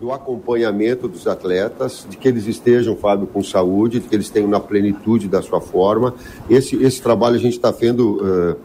[0.00, 4.48] do acompanhamento dos atletas, de que eles estejam, Fábio, com saúde, de que eles tenham
[4.48, 6.14] na plenitude da sua forma.
[6.48, 8.56] Esse, esse trabalho a gente está vendo eh,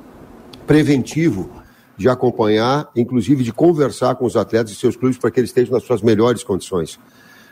[0.67, 1.49] preventivo
[1.97, 5.73] de acompanhar, inclusive de conversar com os atletas e seus clubes para que eles estejam
[5.73, 6.99] nas suas melhores condições.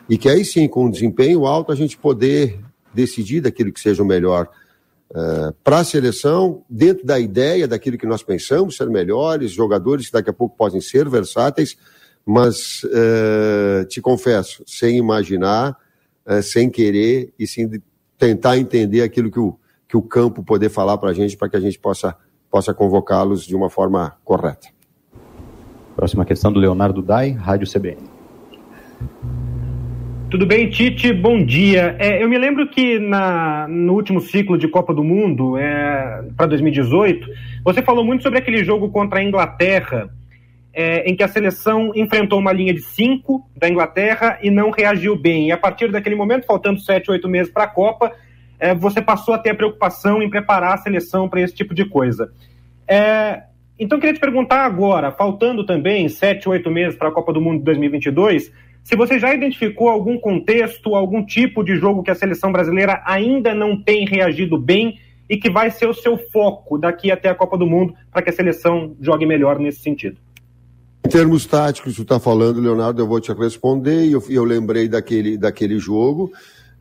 [0.08, 2.60] E que aí sim, com um desempenho alto, a gente poder
[2.94, 4.50] decidir daquilo que seja o melhor
[5.64, 10.30] para a seleção, dentro da ideia daquilo que nós pensamos ser melhores, jogadores que daqui
[10.30, 11.78] a pouco podem ser versáteis,
[12.26, 15.78] mas eh, te confesso, sem imaginar,
[16.26, 17.70] eh, sem querer e sem
[18.18, 21.56] tentar entender aquilo que o, que o campo poder falar para a gente, para que
[21.56, 22.16] a gente possa,
[22.56, 24.70] possa convocá-los de uma forma correta.
[25.94, 27.98] Próxima questão do Leonardo Dai, Rádio CBN.
[30.32, 31.12] Tudo bem, Tite?
[31.12, 31.98] Bom dia.
[32.00, 36.46] É, eu me lembro que na, no último ciclo de Copa do Mundo, é, para
[36.46, 37.28] 2018,
[37.62, 40.10] você falou muito sobre aquele jogo contra a Inglaterra,
[40.74, 45.18] é, em que a seleção enfrentou uma linha de cinco da Inglaterra e não reagiu
[45.18, 45.50] bem.
[45.50, 48.14] E a partir daquele momento, faltando sete, oito meses para a Copa,
[48.60, 51.86] é, você passou a ter a preocupação em preparar a seleção para esse tipo de
[51.86, 52.32] coisa.
[52.88, 53.44] É,
[53.78, 57.60] então, queria te perguntar agora, faltando também sete, oito meses para a Copa do Mundo
[57.60, 58.52] de 2022,
[58.84, 63.54] se você já identificou algum contexto, algum tipo de jogo que a seleção brasileira ainda
[63.54, 67.58] não tem reagido bem e que vai ser o seu foco daqui até a Copa
[67.58, 70.18] do Mundo para que a seleção jogue melhor nesse sentido.
[71.06, 75.38] Em termos táticos, tu está falando, Leonardo, eu vou te responder, eu, eu lembrei daquele,
[75.38, 76.32] daquele jogo,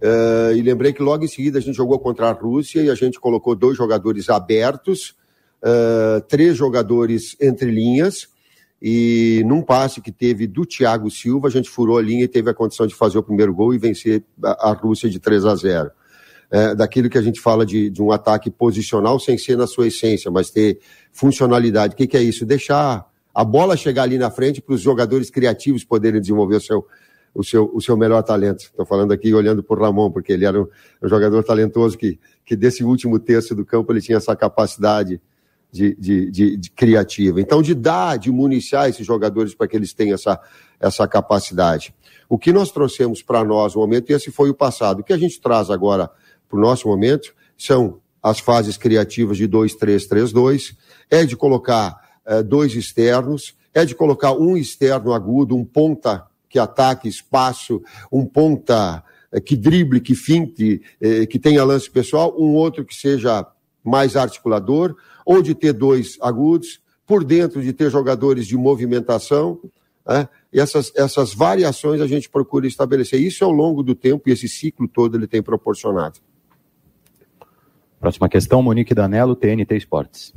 [0.07, 2.95] eh, e lembrei que logo em seguida a gente jogou contra a Rússia e a
[2.95, 5.17] gente colocou dois jogadores abertos,
[5.63, 8.29] eh, três jogadores entre linhas,
[8.83, 12.51] e num passe que teve do Thiago Silva, a gente furou a linha e teve
[12.51, 15.55] a condição de fazer o primeiro gol e vencer a, a Rússia de 3 a
[15.55, 15.91] 0
[16.51, 19.87] é, daquilo que a gente fala de, de um ataque posicional sem ser na sua
[19.87, 20.81] essência, mas ter
[21.13, 21.95] funcionalidade.
[21.95, 22.45] O que, que é isso?
[22.45, 26.87] Deixar a bola chegar ali na frente para os jogadores criativos poderem desenvolver o seu,
[27.35, 28.61] o seu, o seu melhor talento.
[28.61, 30.67] Estou falando aqui olhando por Ramon, porque ele era um,
[31.03, 35.21] um, jogador talentoso que, que desse último terço do campo ele tinha essa capacidade
[35.73, 37.41] de, de, de, de criativa.
[37.41, 40.41] Então, de dar, de municiar esses jogadores para que eles tenham essa,
[40.79, 41.93] essa capacidade.
[42.29, 45.01] O que nós trouxemos para nós no momento, e esse foi o passado.
[45.01, 46.09] O que a gente traz agora
[46.49, 50.77] para o nosso momento são as fases criativas de 2-3-3-2,
[51.11, 56.59] é de colocar é, dois externos, é de colocar um externo agudo, um ponta que
[56.61, 62.55] ataque espaço, um ponta é, que drible, que finte, é, que tenha lance pessoal, um
[62.55, 63.45] outro que seja
[63.83, 64.95] mais articulador,
[65.27, 69.59] ou de ter dois agudos, por dentro de ter jogadores de movimentação,
[70.07, 70.29] né?
[70.53, 73.21] e essas, essas variações a gente procura estabelecer.
[73.21, 76.21] Isso ao longo do tempo e esse ciclo todo ele tem proporcionado.
[77.99, 80.33] Próxima questão, Monique Danello, TNT Esportes.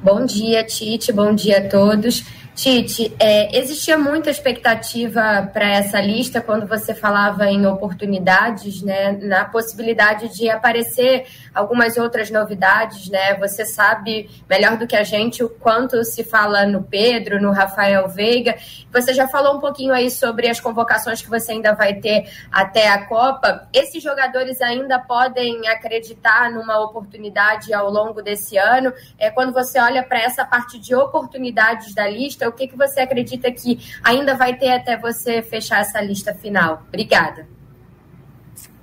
[0.00, 1.12] Bom dia, Tite.
[1.12, 2.24] Bom dia a todos.
[2.56, 9.44] Tite, é, existia muita expectativa para essa lista quando você falava em oportunidades, né, na
[9.44, 13.34] possibilidade de aparecer algumas outras novidades, né?
[13.34, 18.08] Você sabe melhor do que a gente o quanto se fala no Pedro, no Rafael
[18.08, 18.56] Veiga.
[18.90, 22.88] Você já falou um pouquinho aí sobre as convocações que você ainda vai ter até
[22.88, 23.68] a Copa.
[23.70, 28.94] Esses jogadores ainda podem acreditar numa oportunidade ao longo desse ano?
[29.18, 33.00] É quando você olha para essa parte de oportunidades da lista o que, que você
[33.00, 36.84] acredita que ainda vai ter até você fechar essa lista final?
[36.88, 37.46] Obrigada.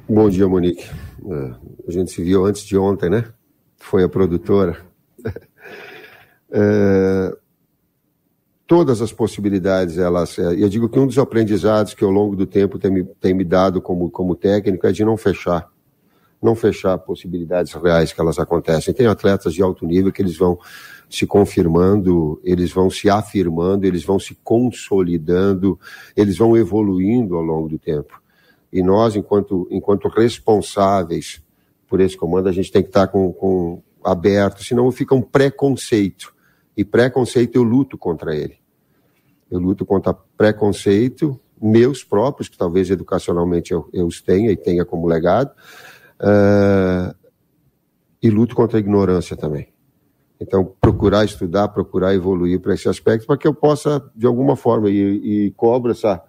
[0.08, 0.84] Bom dia, Monique.
[0.84, 1.56] É,
[1.88, 3.26] a gente se viu antes de ontem, né?
[3.78, 4.78] Foi a produtora.
[6.56, 7.36] É,
[8.68, 10.38] todas as possibilidades, elas.
[10.38, 13.34] É, eu digo que um dos aprendizados que ao longo do tempo tem me, tem
[13.34, 15.73] me dado como, como técnico é de não fechar.
[16.44, 18.94] Não fechar possibilidades reais que elas acontecem.
[18.94, 20.60] Tem atletas de alto nível que eles vão
[21.10, 25.80] se confirmando, eles vão se afirmando, eles vão se consolidando,
[26.16, 28.22] eles vão evoluindo ao longo do tempo.
[28.72, 31.42] E nós, enquanto, enquanto responsáveis
[31.88, 36.34] por esse comando, a gente tem que estar com, com aberto, senão fica um preconceito.
[36.76, 38.58] E preconceito eu luto contra ele.
[39.50, 44.84] Eu luto contra preconceito, meus próprios, que talvez educacionalmente eu, eu os tenha e tenha
[44.84, 45.52] como legado,
[46.20, 47.16] uh,
[48.22, 49.74] e luto contra a ignorância também.
[50.40, 54.90] Então, procurar estudar, procurar evoluir para esse aspecto, para que eu possa, de alguma forma,
[54.90, 56.22] e, e cobro essa,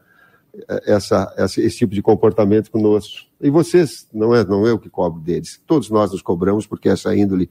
[0.86, 3.26] essa, essa, esse tipo de comportamento conosco.
[3.40, 7.14] E vocês, não é não eu que cobro deles, todos nós nos cobramos, porque essa
[7.14, 7.50] índole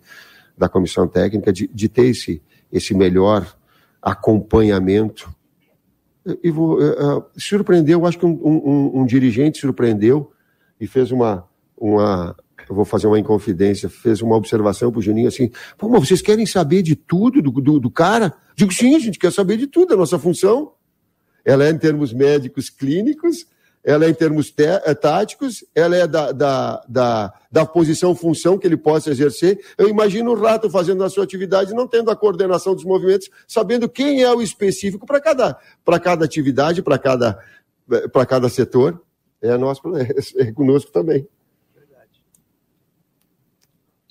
[0.58, 2.42] da comissão técnica de, de ter esse,
[2.72, 3.46] esse melhor
[4.02, 5.34] acompanhamento.
[6.42, 10.32] E vou, uh, surpreendeu, acho que um, um, um dirigente surpreendeu
[10.80, 11.46] e fez uma,
[11.84, 12.36] uma,
[12.70, 16.46] eu vou fazer uma inconfidência, fez uma observação pro Juninho assim, pô, mas vocês querem
[16.46, 18.34] saber de tudo do, do, do cara?
[18.56, 20.72] Digo, sim, a gente quer saber de tudo, a nossa função.
[21.44, 23.46] Ela é em termos médicos clínicos,
[23.84, 28.78] ela é em termos é, táticos, ela é da, da, da, da posição-função que ele
[28.78, 29.60] possa exercer.
[29.78, 33.90] Eu imagino o rato fazendo a sua atividade, não tendo a coordenação dos movimentos, sabendo
[33.90, 35.60] quem é o específico para cada,
[36.02, 37.38] cada atividade, para cada,
[38.26, 39.02] cada setor.
[39.42, 39.82] É, nosso,
[40.40, 41.28] é conosco também.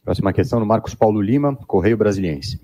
[0.04, 2.60] Próxima questão do Marcos Paulo Lima, Correio Brasiliense.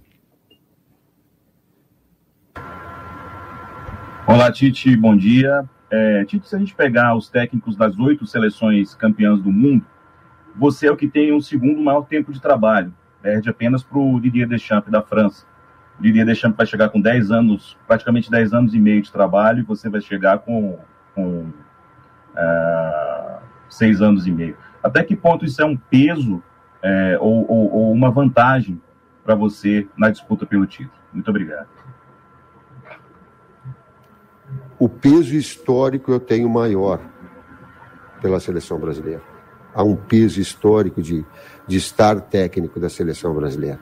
[4.27, 5.65] Olá, Tite, bom dia.
[5.89, 9.87] É, Tite, se a gente pegar os técnicos das oito seleções campeãs do mundo,
[10.57, 12.93] você é o que tem o segundo maior tempo de trabalho.
[13.23, 15.47] Perde apenas para o Didier Deschamps, da França.
[15.97, 19.61] O Didier Deschamps vai chegar com 10 anos, praticamente 10 anos e meio de trabalho,
[19.61, 20.77] e você vai chegar com,
[21.15, 21.53] com
[22.35, 24.57] uh, 6 anos e meio.
[24.83, 26.43] Até que ponto isso é um peso
[26.83, 28.81] é, ou, ou, ou uma vantagem
[29.25, 30.99] para você na disputa pelo título.
[31.13, 31.69] Muito obrigado.
[34.79, 37.01] O peso histórico eu tenho maior
[38.23, 39.23] pela seleção brasileira.
[39.75, 41.25] Há um peso histórico de,
[41.67, 43.79] de estar técnico da seleção brasileira.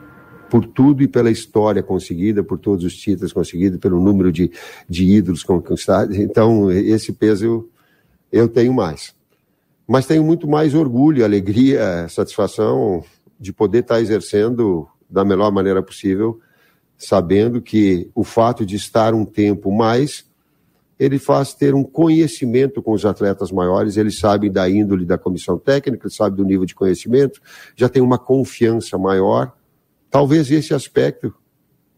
[0.49, 4.51] Por tudo e pela história conseguida, por todos os títulos conseguidos, pelo número de,
[4.89, 6.17] de ídolos conquistados.
[6.17, 7.71] Então, esse peso eu,
[8.33, 9.15] eu tenho mais
[9.87, 13.05] mas tenho muito mais orgulho, alegria, satisfação
[13.39, 16.41] de poder estar exercendo da melhor maneira possível,
[16.99, 20.25] sabendo que o fato de estar um tempo mais,
[20.99, 25.59] ele faz ter um conhecimento com os atletas maiores, eles sabem da índole da comissão
[25.59, 27.41] técnica, eles sabem do nível de conhecimento,
[27.77, 29.53] já tem uma confiança maior.
[30.11, 31.35] Talvez esse aspecto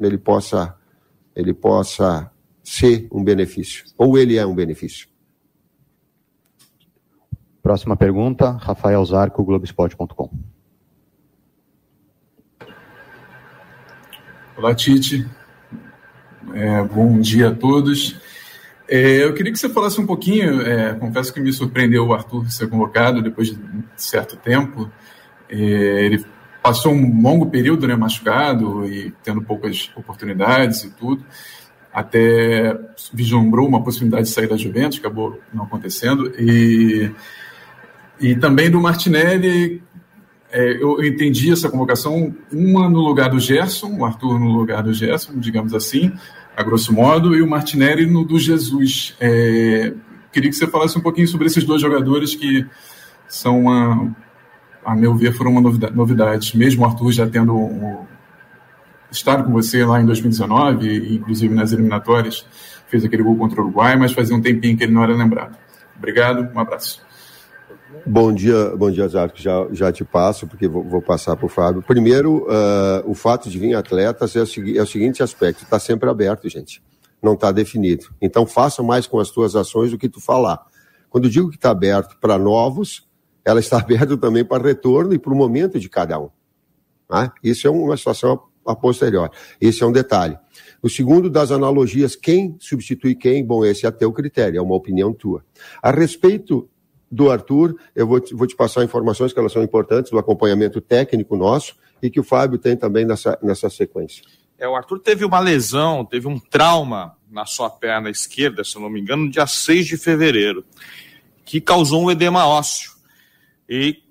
[0.01, 0.77] ele possa
[1.35, 2.31] ele possa
[2.65, 5.09] ser um benefício, ou ele é um benefício.
[7.69, 10.31] Próxima pergunta, Rafael Zarco, Globoesporte.com.
[14.57, 15.29] Olá, Tite.
[16.55, 18.19] É, bom dia a todos.
[18.89, 22.51] É, eu queria que você falasse um pouquinho, é, confesso que me surpreendeu o Arthur
[22.51, 23.59] ser convocado depois de
[23.99, 24.91] certo tempo.
[25.51, 26.25] É, ele
[26.63, 31.23] passou um longo período né, machucado e tendo poucas oportunidades e tudo.
[31.93, 32.81] Até
[33.13, 36.33] vislumbrou uma possibilidade de sair da Juventus, acabou não acontecendo.
[36.39, 37.13] E,
[38.21, 39.83] e também do Martinelli,
[40.51, 44.93] é, eu entendi essa convocação, uma no lugar do Gerson, o Arthur no lugar do
[44.93, 46.13] Gerson, digamos assim,
[46.57, 49.15] a grosso modo, e o Martinelli no do Jesus.
[49.21, 49.93] É,
[50.33, 52.67] queria que você falasse um pouquinho sobre esses dois jogadores que
[53.29, 54.17] são uma,
[54.85, 56.57] a meu ver, foram uma novidade, novidade.
[56.57, 58.07] Mesmo o Arthur já tendo um,
[59.11, 62.47] estado com você lá em 2019, inclusive nas eliminatórias,
[62.89, 65.57] fez aquele gol contra o Uruguai, mas fazia um tempinho que ele não era lembrado.
[65.97, 67.03] Obrigado, um abraço.
[68.07, 69.41] Bom dia, bom dia, Zarco.
[69.41, 71.83] Já, já te passo, porque vou, vou passar para o Fábio.
[71.83, 76.09] Primeiro, uh, o fato de vir atletas é o, é o seguinte aspecto: está sempre
[76.09, 76.83] aberto, gente.
[77.23, 78.07] Não está definido.
[78.21, 80.67] Então, faça mais com as tuas ações do que tu falar.
[81.09, 83.09] Quando digo que está aberto para novos,
[83.43, 86.29] ela está aberta também para retorno e para o momento de cada um.
[87.11, 87.31] Né?
[87.43, 89.33] Isso é uma situação a posteriori.
[89.59, 90.39] Esse é um detalhe.
[90.83, 93.43] O segundo das analogias, quem substitui quem?
[93.43, 95.43] Bom, esse é teu critério, é uma opinião tua.
[95.83, 96.69] A respeito
[97.11, 100.81] do Arthur, eu vou te, vou te passar informações que elas são importantes do acompanhamento
[100.81, 104.23] técnico nosso e que o Fábio tem também nessa, nessa sequência.
[104.59, 108.91] É, o Arthur teve uma lesão, teve um trauma na sua perna esquerda, se não
[108.91, 110.65] me engano, no dia 6 de fevereiro,
[111.45, 112.93] que causou um edema ósseo.
[113.69, 114.03] E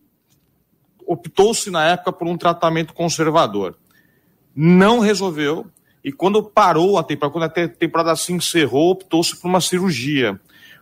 [1.06, 3.78] optou-se na época por um tratamento conservador.
[4.56, 5.68] Não resolveu,
[6.04, 10.40] e quando parou a temporada, quando a temporada se encerrou, optou-se por uma cirurgia.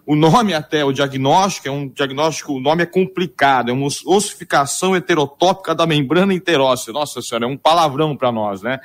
[0.08, 4.96] O nome até, o diagnóstico, é um diagnóstico, o nome é complicado, é uma ossificação
[4.96, 6.94] heterotópica da membrana interóssea.
[6.94, 8.80] Nossa senhora, é um palavrão para nós, né?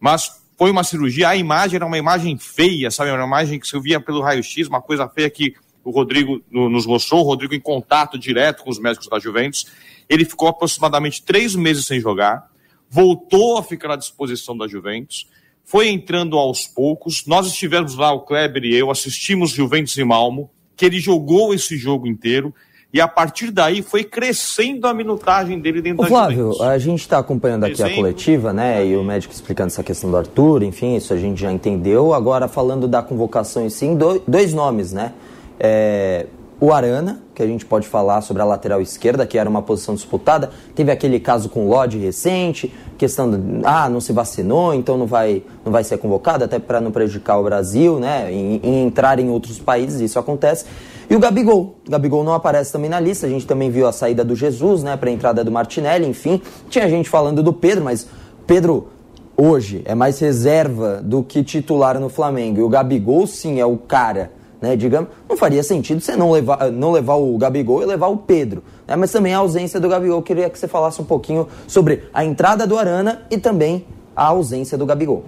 [0.00, 3.12] Mas foi uma cirurgia, a imagem era uma imagem feia, sabe?
[3.12, 7.20] Uma imagem que se via pelo raio-x, uma coisa feia que o Rodrigo nos mostrou,
[7.20, 9.66] o Rodrigo em contato direto com os médicos da Juventus.
[10.08, 12.50] Ele ficou aproximadamente três meses sem jogar,
[12.90, 15.28] voltou a ficar à disposição da Juventus,
[15.64, 17.24] foi entrando aos poucos.
[17.24, 21.76] Nós estivemos lá, o Kleber e eu, assistimos Juventus e Malmo, que ele jogou esse
[21.76, 22.54] jogo inteiro.
[22.92, 26.60] E a partir daí foi crescendo a minutagem dele dentro Ô, Flávio, Juventus.
[26.62, 27.92] a gente está acompanhando aqui Dezembro.
[27.92, 28.86] a coletiva, né?
[28.86, 32.14] E o médico explicando essa questão do Arthur, enfim, isso a gente já entendeu.
[32.14, 33.86] Agora, falando da convocação em si,
[34.26, 35.12] dois nomes, né?
[35.58, 36.26] É,
[36.58, 39.94] o Arana, que a gente pode falar sobre a lateral esquerda, que era uma posição
[39.94, 40.50] disputada.
[40.74, 45.06] Teve aquele caso com o Lodge recente, questão de, ah, não se vacinou, então não
[45.06, 49.18] vai, não vai ser convocado, até para não prejudicar o Brasil, né, em, em, entrar
[49.18, 50.64] em outros países, isso acontece.
[51.10, 53.92] E o Gabigol, o Gabigol não aparece também na lista, a gente também viu a
[53.92, 56.40] saída do Jesus, né, para a entrada do Martinelli, enfim.
[56.70, 58.08] Tinha gente falando do Pedro, mas
[58.46, 58.88] Pedro
[59.36, 62.60] hoje é mais reserva do que titular no Flamengo.
[62.60, 64.32] E o Gabigol, sim, é o cara
[64.66, 68.16] né, digamos, não faria sentido você não levar, não levar o Gabigol e levar o
[68.16, 68.64] Pedro.
[68.86, 70.18] Né, mas também a ausência do Gabigol.
[70.18, 74.24] Eu queria que você falasse um pouquinho sobre a entrada do Arana e também a
[74.24, 75.24] ausência do Gabigol.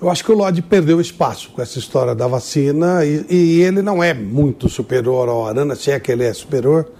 [0.00, 3.82] Eu acho que o Lodi perdeu espaço com essa história da vacina e, e ele
[3.82, 6.90] não é muito superior ao Arana, se é que ele é superior.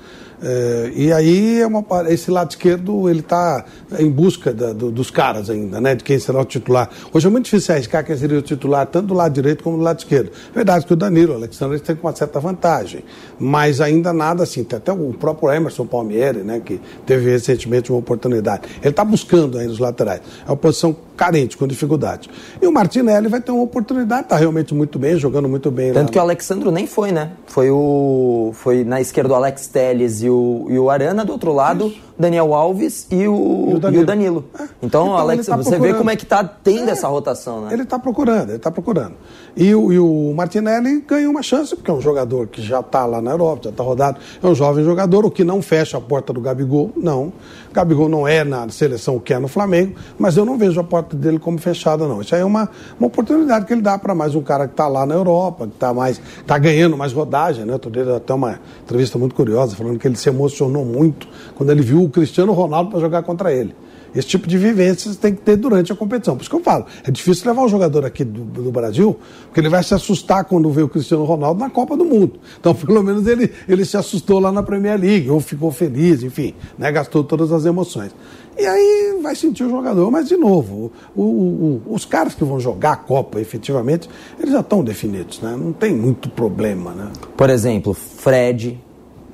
[0.43, 3.65] É, e aí é uma, esse lado esquerdo ele está
[3.99, 5.95] em busca da, do, dos caras ainda, né?
[5.95, 6.91] De quem será o titular.
[7.13, 9.83] Hoje é muito difícil arriscar quem seria o titular, tanto do lado direito como do
[9.83, 10.31] lado esquerdo.
[10.55, 13.05] Verdade que o Danilo, o Alexandre, tem uma certa vantagem,
[13.39, 14.63] mas ainda nada assim.
[14.63, 16.61] Tem até o próprio Emerson Palmieri, né?
[16.65, 18.63] Que teve recentemente uma oportunidade.
[18.81, 20.21] Ele está buscando aí os laterais.
[20.47, 22.29] É uma posição carente, com dificuldade.
[22.61, 25.93] E o Martinelli vai ter uma oportunidade, está realmente muito bem, jogando muito bem.
[25.93, 26.13] Tanto lá.
[26.13, 27.33] que o Alexandro nem foi, né?
[27.47, 31.53] Foi o foi na esquerda o Alex Telles e o, e o Arana, do outro
[31.53, 32.03] lado, Isso.
[32.19, 34.01] Daniel Alves e o, e o Danilo.
[34.01, 34.45] E o Danilo.
[34.59, 34.63] É.
[34.83, 36.93] Então, então, Alex, tá você vê como é que está tendo é.
[36.93, 37.73] essa rotação, né?
[37.73, 39.15] Ele está procurando, ele está procurando.
[39.57, 43.07] E o, e o Martinelli ganhou uma chance, porque é um jogador que já está
[43.07, 46.01] lá na Europa, já está rodado, é um jovem jogador, o que não fecha a
[46.01, 47.33] porta do Gabigol, não.
[47.73, 50.85] Gabigol não é na seleção o que é no Flamengo, mas eu não vejo a
[50.85, 52.21] porta dele como fechada, não.
[52.21, 52.69] Isso aí é uma,
[53.01, 55.73] uma oportunidade que ele dá para mais um cara que está lá na Europa, que
[55.73, 57.73] está mais tá ganhando mais rodagem, né?
[57.73, 61.81] Outro dia até uma entrevista muito curiosa, falando que ele se emocionou muito quando ele
[61.81, 63.75] viu o Cristiano Ronaldo para jogar contra ele.
[64.17, 66.35] Esse tipo de vivência você tem que ter durante a competição.
[66.37, 69.61] Por isso que eu falo, é difícil levar um jogador aqui do, do Brasil, porque
[69.61, 72.41] ele vai se assustar quando vê o Cristiano Ronaldo na Copa do Mundo.
[72.59, 76.55] Então, pelo menos ele, ele se assustou lá na Premier League, ou ficou feliz, enfim,
[76.79, 78.13] né, gastou todas as emoções.
[78.59, 82.43] E aí vai sentir o jogador, mas de novo, o, o, o, os caras que
[82.43, 85.55] vão jogar a Copa efetivamente, eles já estão definidos, né?
[85.55, 87.11] Não tem muito problema, né?
[87.37, 88.81] Por exemplo, Fred,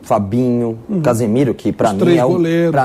[0.02, 1.00] Fabinho, hum.
[1.00, 2.38] Casemiro, que para mim, é o,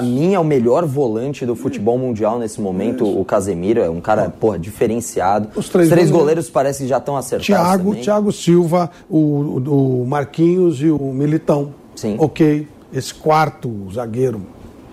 [0.03, 3.03] mim é o melhor volante do futebol mundial nesse momento.
[3.03, 3.19] Isso.
[3.19, 5.49] O Casemiro é um cara, porra, diferenciado.
[5.55, 7.47] Os três, Os três goleiros, goleiros parece que já estão acertados.
[7.47, 11.73] Thiago, Thiago Silva, o, o Marquinhos e o Militão.
[11.95, 12.15] Sim.
[12.19, 12.67] Ok.
[12.93, 14.41] Esse quarto zagueiro,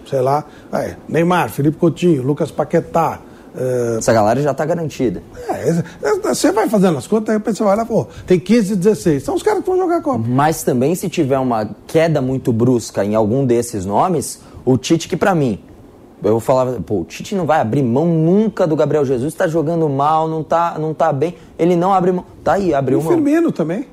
[0.08, 0.44] sei lá.
[0.72, 3.20] É, Neymar, Felipe Coutinho, Lucas Paquetá.
[3.56, 3.96] É...
[3.98, 5.22] Essa galera já está garantida.
[5.48, 5.82] É,
[6.22, 9.22] você vai fazendo as contas, aí você vai lá, pô, tem 15, 16.
[9.22, 10.24] São os caras que vão jogar a Copa.
[10.26, 15.16] Mas também, se tiver uma queda muito brusca em algum desses nomes, o Tite, que
[15.16, 15.60] para mim,
[16.22, 19.88] eu falava, pô, o Tite não vai abrir mão nunca do Gabriel Jesus, está jogando
[19.88, 21.34] mal, não tá, não tá bem.
[21.58, 22.24] Ele não abre mão.
[22.42, 23.06] Tá aí, abriu mão.
[23.06, 23.86] O Firmino também.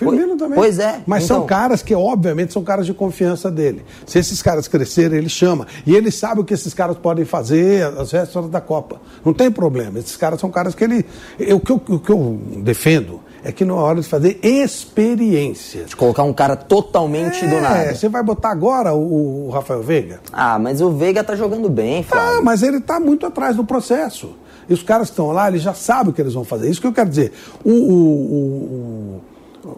[0.00, 0.56] Firmino também.
[0.56, 1.02] Pois é.
[1.06, 1.38] Mas então...
[1.38, 3.84] são caras que, obviamente, são caras de confiança dele.
[4.06, 5.66] Se esses caras crescerem, ele chama.
[5.86, 9.00] E ele sabe o que esses caras podem fazer às vésperas da Copa.
[9.24, 9.98] Não tem problema.
[9.98, 11.04] Esses caras são caras que ele.
[11.38, 14.38] Eu, o, que eu, o que eu defendo é que não é hora de fazer
[14.42, 15.84] experiência.
[15.84, 17.94] De colocar um cara totalmente é, do nada.
[17.94, 20.20] Você vai botar agora o, o, Rafael Veiga?
[20.32, 22.38] Ah, mas o Veiga tá jogando bem, Flávio.
[22.38, 24.34] Ah, mas ele tá muito atrás do processo.
[24.68, 26.70] E os caras que estão lá, eles já sabem o que eles vão fazer.
[26.70, 27.32] Isso que eu quero dizer.
[27.64, 29.20] o, o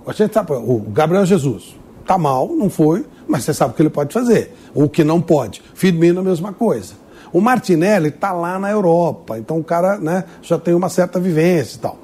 [0.07, 1.77] a gente sabe, o Gabriel Jesus
[2.07, 4.55] tá mal, não foi, mas você sabe o que ele pode fazer.
[4.75, 5.63] O que não pode.
[5.75, 6.95] Firmino a mesma coisa.
[7.33, 11.77] O Martinelli está lá na Europa, então o cara né, já tem uma certa vivência
[11.77, 11.99] e tal.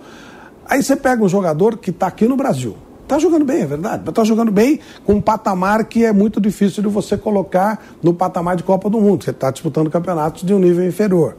[0.64, 2.76] Aí você pega um jogador que está aqui no Brasil.
[3.02, 4.08] Está jogando bem, é verdade.
[4.08, 8.56] Está jogando bem com um patamar que é muito difícil de você colocar no patamar
[8.56, 9.24] de Copa do Mundo.
[9.24, 11.36] Você está disputando campeonatos de um nível inferior.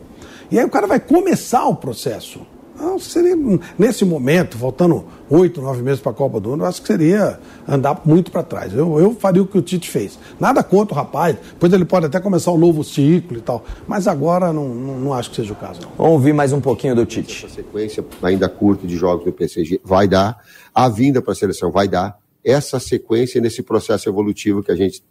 [0.51, 2.41] E aí o cara vai começar o processo.
[2.79, 3.35] Não, seria,
[3.77, 7.37] nesse momento, faltando oito, nove meses para a Copa do Mundo, eu acho que seria
[7.67, 8.73] andar muito para trás.
[8.73, 10.17] Eu, eu faria o que o Tite fez.
[10.39, 13.65] Nada contra o rapaz, depois ele pode até começar um novo ciclo e tal.
[13.85, 15.81] Mas agora não, não, não acho que seja o caso.
[15.81, 15.91] Não.
[15.97, 17.45] Vamos ouvir mais um pouquinho do Tite.
[17.45, 20.37] Essa sequência ainda curta de jogos do PCG vai dar,
[20.73, 22.17] a vinda para a seleção vai dar.
[22.43, 25.03] Essa sequência nesse processo evolutivo que a gente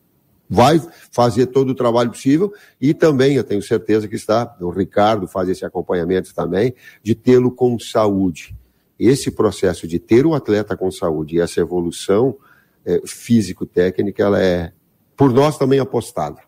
[0.48, 0.80] vai
[1.12, 5.48] fazer todo o trabalho possível e também eu tenho certeza que está, o Ricardo faz
[5.48, 8.56] esse acompanhamento também, de tê-lo com saúde.
[8.98, 12.36] Esse processo de ter o atleta com saúde e essa evolução
[12.84, 14.72] é, físico-técnica, ela é,
[15.16, 16.40] por nós, também apostada.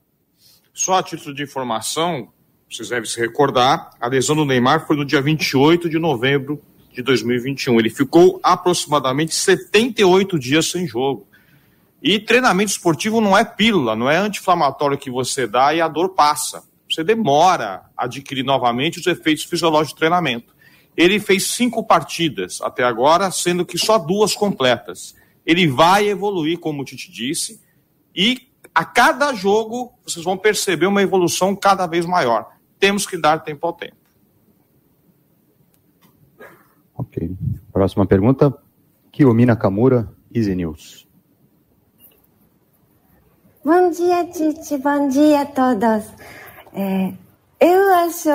[0.73, 2.29] Só a título de informação,
[2.71, 6.61] vocês devem se recordar, a lesão do Neymar foi no dia 28 de novembro
[6.93, 7.79] de 2021.
[7.79, 11.27] Ele ficou aproximadamente 78 dias sem jogo.
[12.03, 16.11] E treinamento esportivo não é pílula, não é anti-inflamatório que você dá e a dor
[16.11, 16.65] passa.
[16.89, 20.55] Você demora a adquirir novamente os efeitos fisiológicos do treinamento.
[20.97, 25.15] Ele fez cinco partidas até agora, sendo que só duas completas.
[25.47, 27.61] Ele vai evoluir, como o Tite disse,
[28.15, 32.49] e a cada jogo vocês vão perceber uma evolução cada vez maior.
[32.79, 33.97] Temos que dar tempo ao tempo.
[36.95, 37.31] Ok.
[37.73, 38.55] Próxima pergunta.
[39.13, 41.10] Kiyomi Nakamura, Easy News.
[43.63, 44.79] Bom dia, Tite.
[44.79, 46.07] Bom dia a todos.
[46.73, 47.13] É,
[47.61, 48.31] eu acho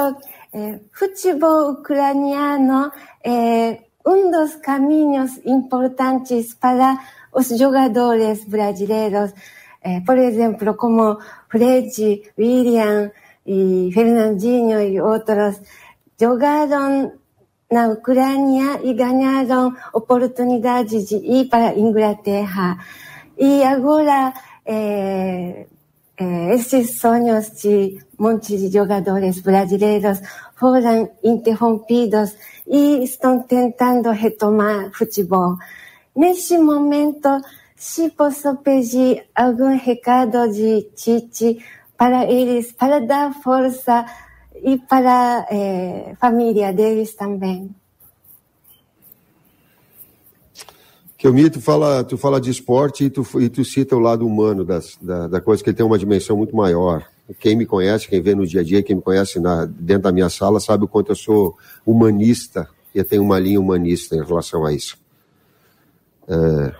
[0.53, 2.91] é, futebol ucraniano
[3.23, 6.99] é um dos caminhos importantes para
[7.34, 9.34] os jogadores brasileiros.
[9.82, 11.17] É, por exemplo, como
[11.49, 13.09] Fred, William
[13.43, 15.59] e Fernandinho e outros
[16.21, 17.13] jogaram
[17.71, 22.78] na Ucrânia e ganharam oportunidade de ir para Inglaterra.
[23.39, 24.32] E agora
[24.66, 25.68] é,
[26.53, 30.22] esses sonhos de monte de jogadores brasileiros
[30.55, 32.36] foram interrompidos
[32.66, 35.57] e estão tentando retomar futebol.
[36.16, 37.30] Neste momento,
[37.76, 41.59] se posso pedir algum recado de Tite
[41.97, 44.05] para eles, para dar força
[44.63, 47.76] e para a é, família deles também.
[51.26, 54.28] Que o mito fala, tu fala de esporte e tu, e tu cita o lado
[54.28, 57.03] humano das, da, da coisa que tem uma dimensão muito maior.
[57.39, 60.11] Quem me conhece, quem vê no dia a dia, quem me conhece na, dentro da
[60.11, 64.23] minha sala, sabe o quanto eu sou humanista e eu tenho uma linha humanista em
[64.23, 64.99] relação a isso.
[66.28, 66.76] É,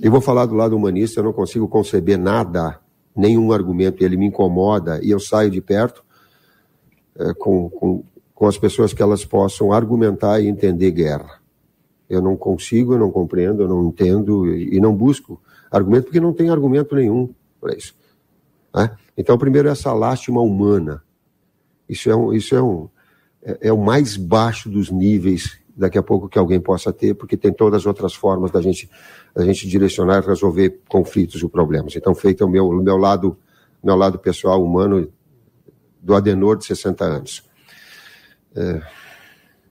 [0.00, 2.80] eu vou falar do lado humanista, eu não consigo conceber nada,
[3.14, 6.02] nenhum argumento, ele me incomoda e eu saio de perto
[7.16, 8.02] é, com, com,
[8.34, 11.41] com as pessoas que elas possam argumentar e entender guerra.
[12.14, 15.40] Eu não consigo, eu não compreendo, eu não entendo e, não busco
[15.70, 17.94] argumento, porque não tem argumento nenhum para isso.
[18.74, 18.90] Né?
[19.16, 21.02] Então, primeiro, essa lástima humana.
[21.88, 22.88] Isso é, um, isso é, um,
[23.42, 27.36] é, é o mais baixo dos níveis daqui a pouco que alguém possa ter, porque
[27.36, 28.90] tem todas as outras formas da gente,
[29.34, 31.96] da gente direcionar e resolver conflitos e problemas.
[31.96, 33.38] Então, feito o meu, o meu lado,
[33.82, 35.10] meu lado pessoal humano
[36.00, 37.42] do Adenor de 60 anos.
[38.54, 38.82] É,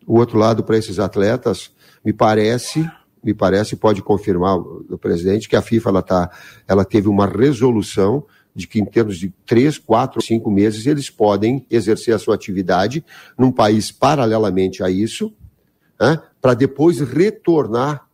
[0.07, 1.71] o outro lado para esses atletas
[2.03, 2.89] me parece,
[3.23, 6.31] me parece, pode confirmar o presidente que a FIFA ela tá,
[6.67, 11.65] ela teve uma resolução de que em termos de três, quatro, cinco meses eles podem
[11.69, 13.03] exercer a sua atividade
[13.37, 15.33] num país paralelamente a isso,
[15.99, 18.07] né, para depois retornar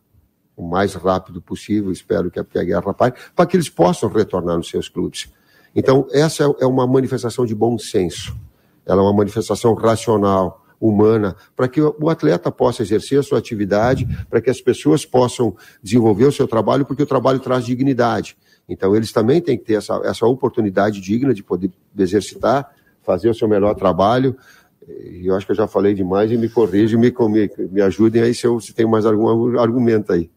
[0.56, 4.68] o mais rápido possível, espero que a, guerra pare, para que eles possam retornar nos
[4.68, 5.30] seus clubes.
[5.74, 8.36] Então, essa é, é uma manifestação de bom senso,
[8.84, 14.06] ela é uma manifestação racional, humana, para que o atleta possa exercer a sua atividade,
[14.30, 18.36] para que as pessoas possam desenvolver o seu trabalho, porque o trabalho traz dignidade.
[18.68, 22.70] Então, eles também têm que ter essa, essa oportunidade digna de poder exercitar,
[23.02, 24.36] fazer o seu melhor trabalho.
[24.86, 28.22] E eu acho que eu já falei demais e me corrijam, me, me, me ajudem
[28.22, 30.30] aí se, eu, se tem mais algum argumento aí.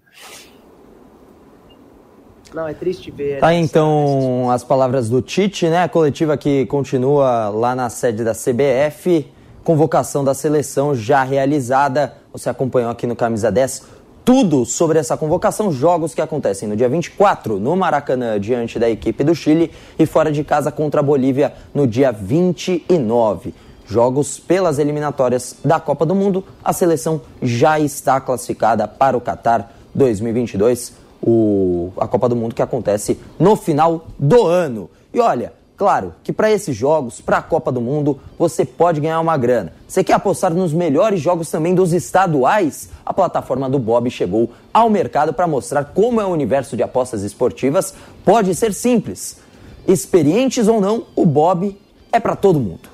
[2.53, 3.39] Não, é triste ver.
[3.39, 5.83] Tá então as palavras do Tite, né?
[5.83, 9.25] A coletiva que continua lá na sede da CBF.
[9.63, 12.13] Convocação da seleção já realizada.
[12.33, 16.87] Você acompanhou aqui no Camisa 10 tudo sobre essa convocação, jogos que acontecem no dia
[16.87, 21.53] 24 no Maracanã diante da equipe do Chile e fora de casa contra a Bolívia
[21.73, 23.53] no dia 29.
[23.85, 26.45] Jogos pelas eliminatórias da Copa do Mundo.
[26.63, 32.61] A seleção já está classificada para o Qatar 2022, o, a Copa do Mundo que
[32.61, 34.89] acontece no final do ano.
[35.13, 35.51] E olha,
[35.81, 39.73] Claro que para esses jogos, para a Copa do Mundo, você pode ganhar uma grana.
[39.87, 42.89] Você quer apostar nos melhores jogos também dos estaduais?
[43.03, 47.23] A plataforma do Bob chegou ao mercado para mostrar como é o universo de apostas
[47.23, 47.95] esportivas.
[48.23, 49.37] Pode ser simples.
[49.87, 51.75] Experientes ou não, o Bob
[52.11, 52.87] é para todo mundo.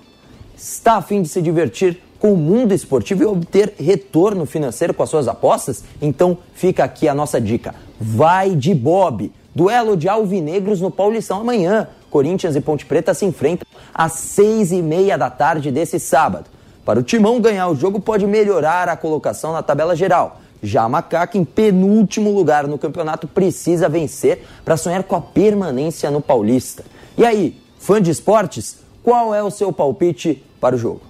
[0.56, 5.04] Está a fim de se divertir com o mundo esportivo e obter retorno financeiro com
[5.04, 5.84] as suas apostas?
[6.02, 7.76] Então fica aqui a nossa dica.
[8.00, 9.30] Vai de Bob.
[9.58, 11.88] Duelo de alvinegros no Paulistão amanhã.
[12.12, 16.46] Corinthians e Ponte Preta se enfrentam às seis e meia da tarde desse sábado.
[16.86, 20.40] Para o Timão ganhar o jogo pode melhorar a colocação na tabela geral.
[20.62, 26.12] Já a Macaca, em penúltimo lugar no campeonato, precisa vencer para sonhar com a permanência
[26.12, 26.86] no Paulista.
[27.18, 31.02] E aí, fã de esportes, qual é o seu palpite para o jogo?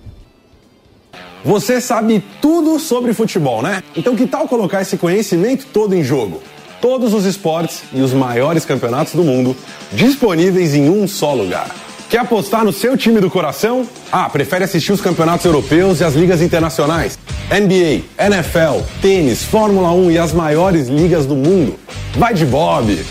[1.44, 3.84] Você sabe tudo sobre futebol, né?
[3.94, 6.42] Então que tal colocar esse conhecimento todo em jogo?
[6.82, 9.56] Todos os esportes e os maiores campeonatos do mundo
[9.92, 11.70] disponíveis em um só lugar.
[12.10, 13.86] Quer apostar no seu time do coração?
[14.10, 17.20] Ah, prefere assistir os campeonatos europeus e as ligas internacionais?
[17.50, 21.78] NBA, NFL, tênis, Fórmula 1 e as maiores ligas do mundo?
[22.16, 23.06] Vai de Bob!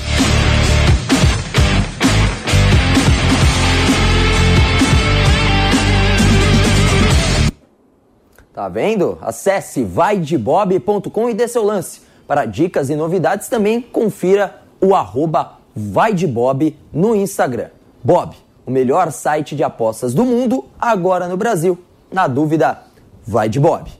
[8.56, 9.18] Tá vendo?
[9.20, 12.05] Acesse vaidebob.com e dê seu lance.
[12.26, 17.68] Para dicas e novidades, também confira o arroba vai de Bob no Instagram.
[18.02, 21.78] Bob, o melhor site de apostas do mundo, agora no Brasil.
[22.10, 22.78] Na dúvida,
[23.26, 23.90] vai de Bob.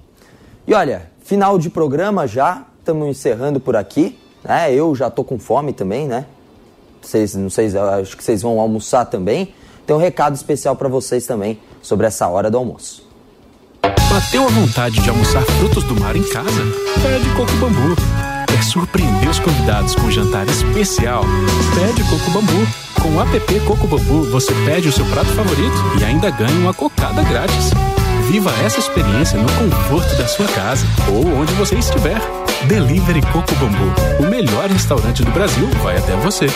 [0.66, 4.18] E olha, final de programa já, estamos encerrando por aqui.
[4.42, 4.72] Né?
[4.72, 6.24] Eu já tô com fome também, né?
[7.02, 7.68] Vocês, não sei,
[8.00, 9.52] acho que vocês vão almoçar também.
[9.86, 13.06] Tem um recado especial para vocês também sobre essa hora do almoço.
[13.82, 16.62] Bateu a vontade de almoçar frutos do mar em casa?
[17.02, 18.15] Pede Coco Bambu.
[18.56, 21.22] Quer surpreender os convidados com um jantar especial?
[21.74, 22.66] Pede Coco Bambu.
[23.02, 26.72] Com o app Coco Bambu, você pede o seu prato favorito e ainda ganha uma
[26.72, 27.72] cocada grátis.
[28.30, 32.18] Viva essa experiência no conforto da sua casa ou onde você estiver.
[32.66, 36.46] Delivery Coco Bambu, o melhor restaurante do Brasil, vai até você.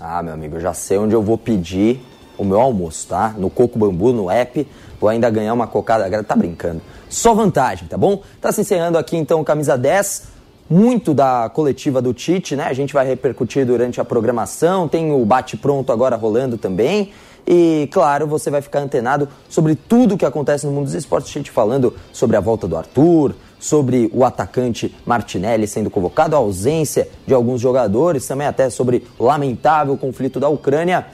[0.00, 2.00] Ah, meu amigo, eu já sei onde eu vou pedir
[2.38, 3.34] o meu almoço, tá?
[3.36, 4.66] No Coco Bambu, no app,
[5.00, 6.24] vou ainda ganhar uma cocada.
[6.24, 6.80] Tá brincando.
[7.08, 8.22] Só vantagem, tá bom?
[8.40, 10.36] Tá se encerrando aqui então camisa 10.
[10.68, 12.64] Muito da coletiva do Tite, né?
[12.64, 14.88] A gente vai repercutir durante a programação.
[14.88, 17.12] Tem o bate-pronto agora rolando também.
[17.46, 21.30] E, claro, você vai ficar antenado sobre tudo o que acontece no mundo dos esportes.
[21.30, 27.08] Tite falando sobre a volta do Arthur, sobre o atacante Martinelli sendo convocado, a ausência
[27.24, 31.06] de alguns jogadores, também até sobre o lamentável conflito da Ucrânia.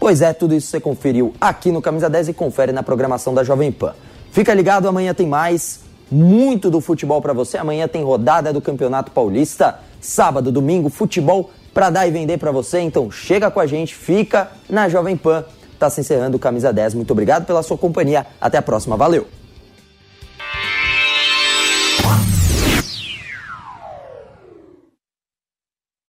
[0.00, 3.44] Pois é, tudo isso você conferiu aqui no Camisa 10 e confere na programação da
[3.44, 3.94] Jovem Pan.
[4.32, 5.80] Fica ligado, amanhã tem mais,
[6.10, 7.58] muito do futebol para você.
[7.58, 12.80] Amanhã tem rodada do Campeonato Paulista, sábado, domingo, futebol para dar e vender para você.
[12.80, 15.44] Então chega com a gente, fica na Jovem Pan.
[15.78, 16.94] Tá se encerrando o Camisa 10.
[16.94, 18.26] Muito obrigado pela sua companhia.
[18.40, 18.96] Até a próxima.
[18.96, 19.39] Valeu!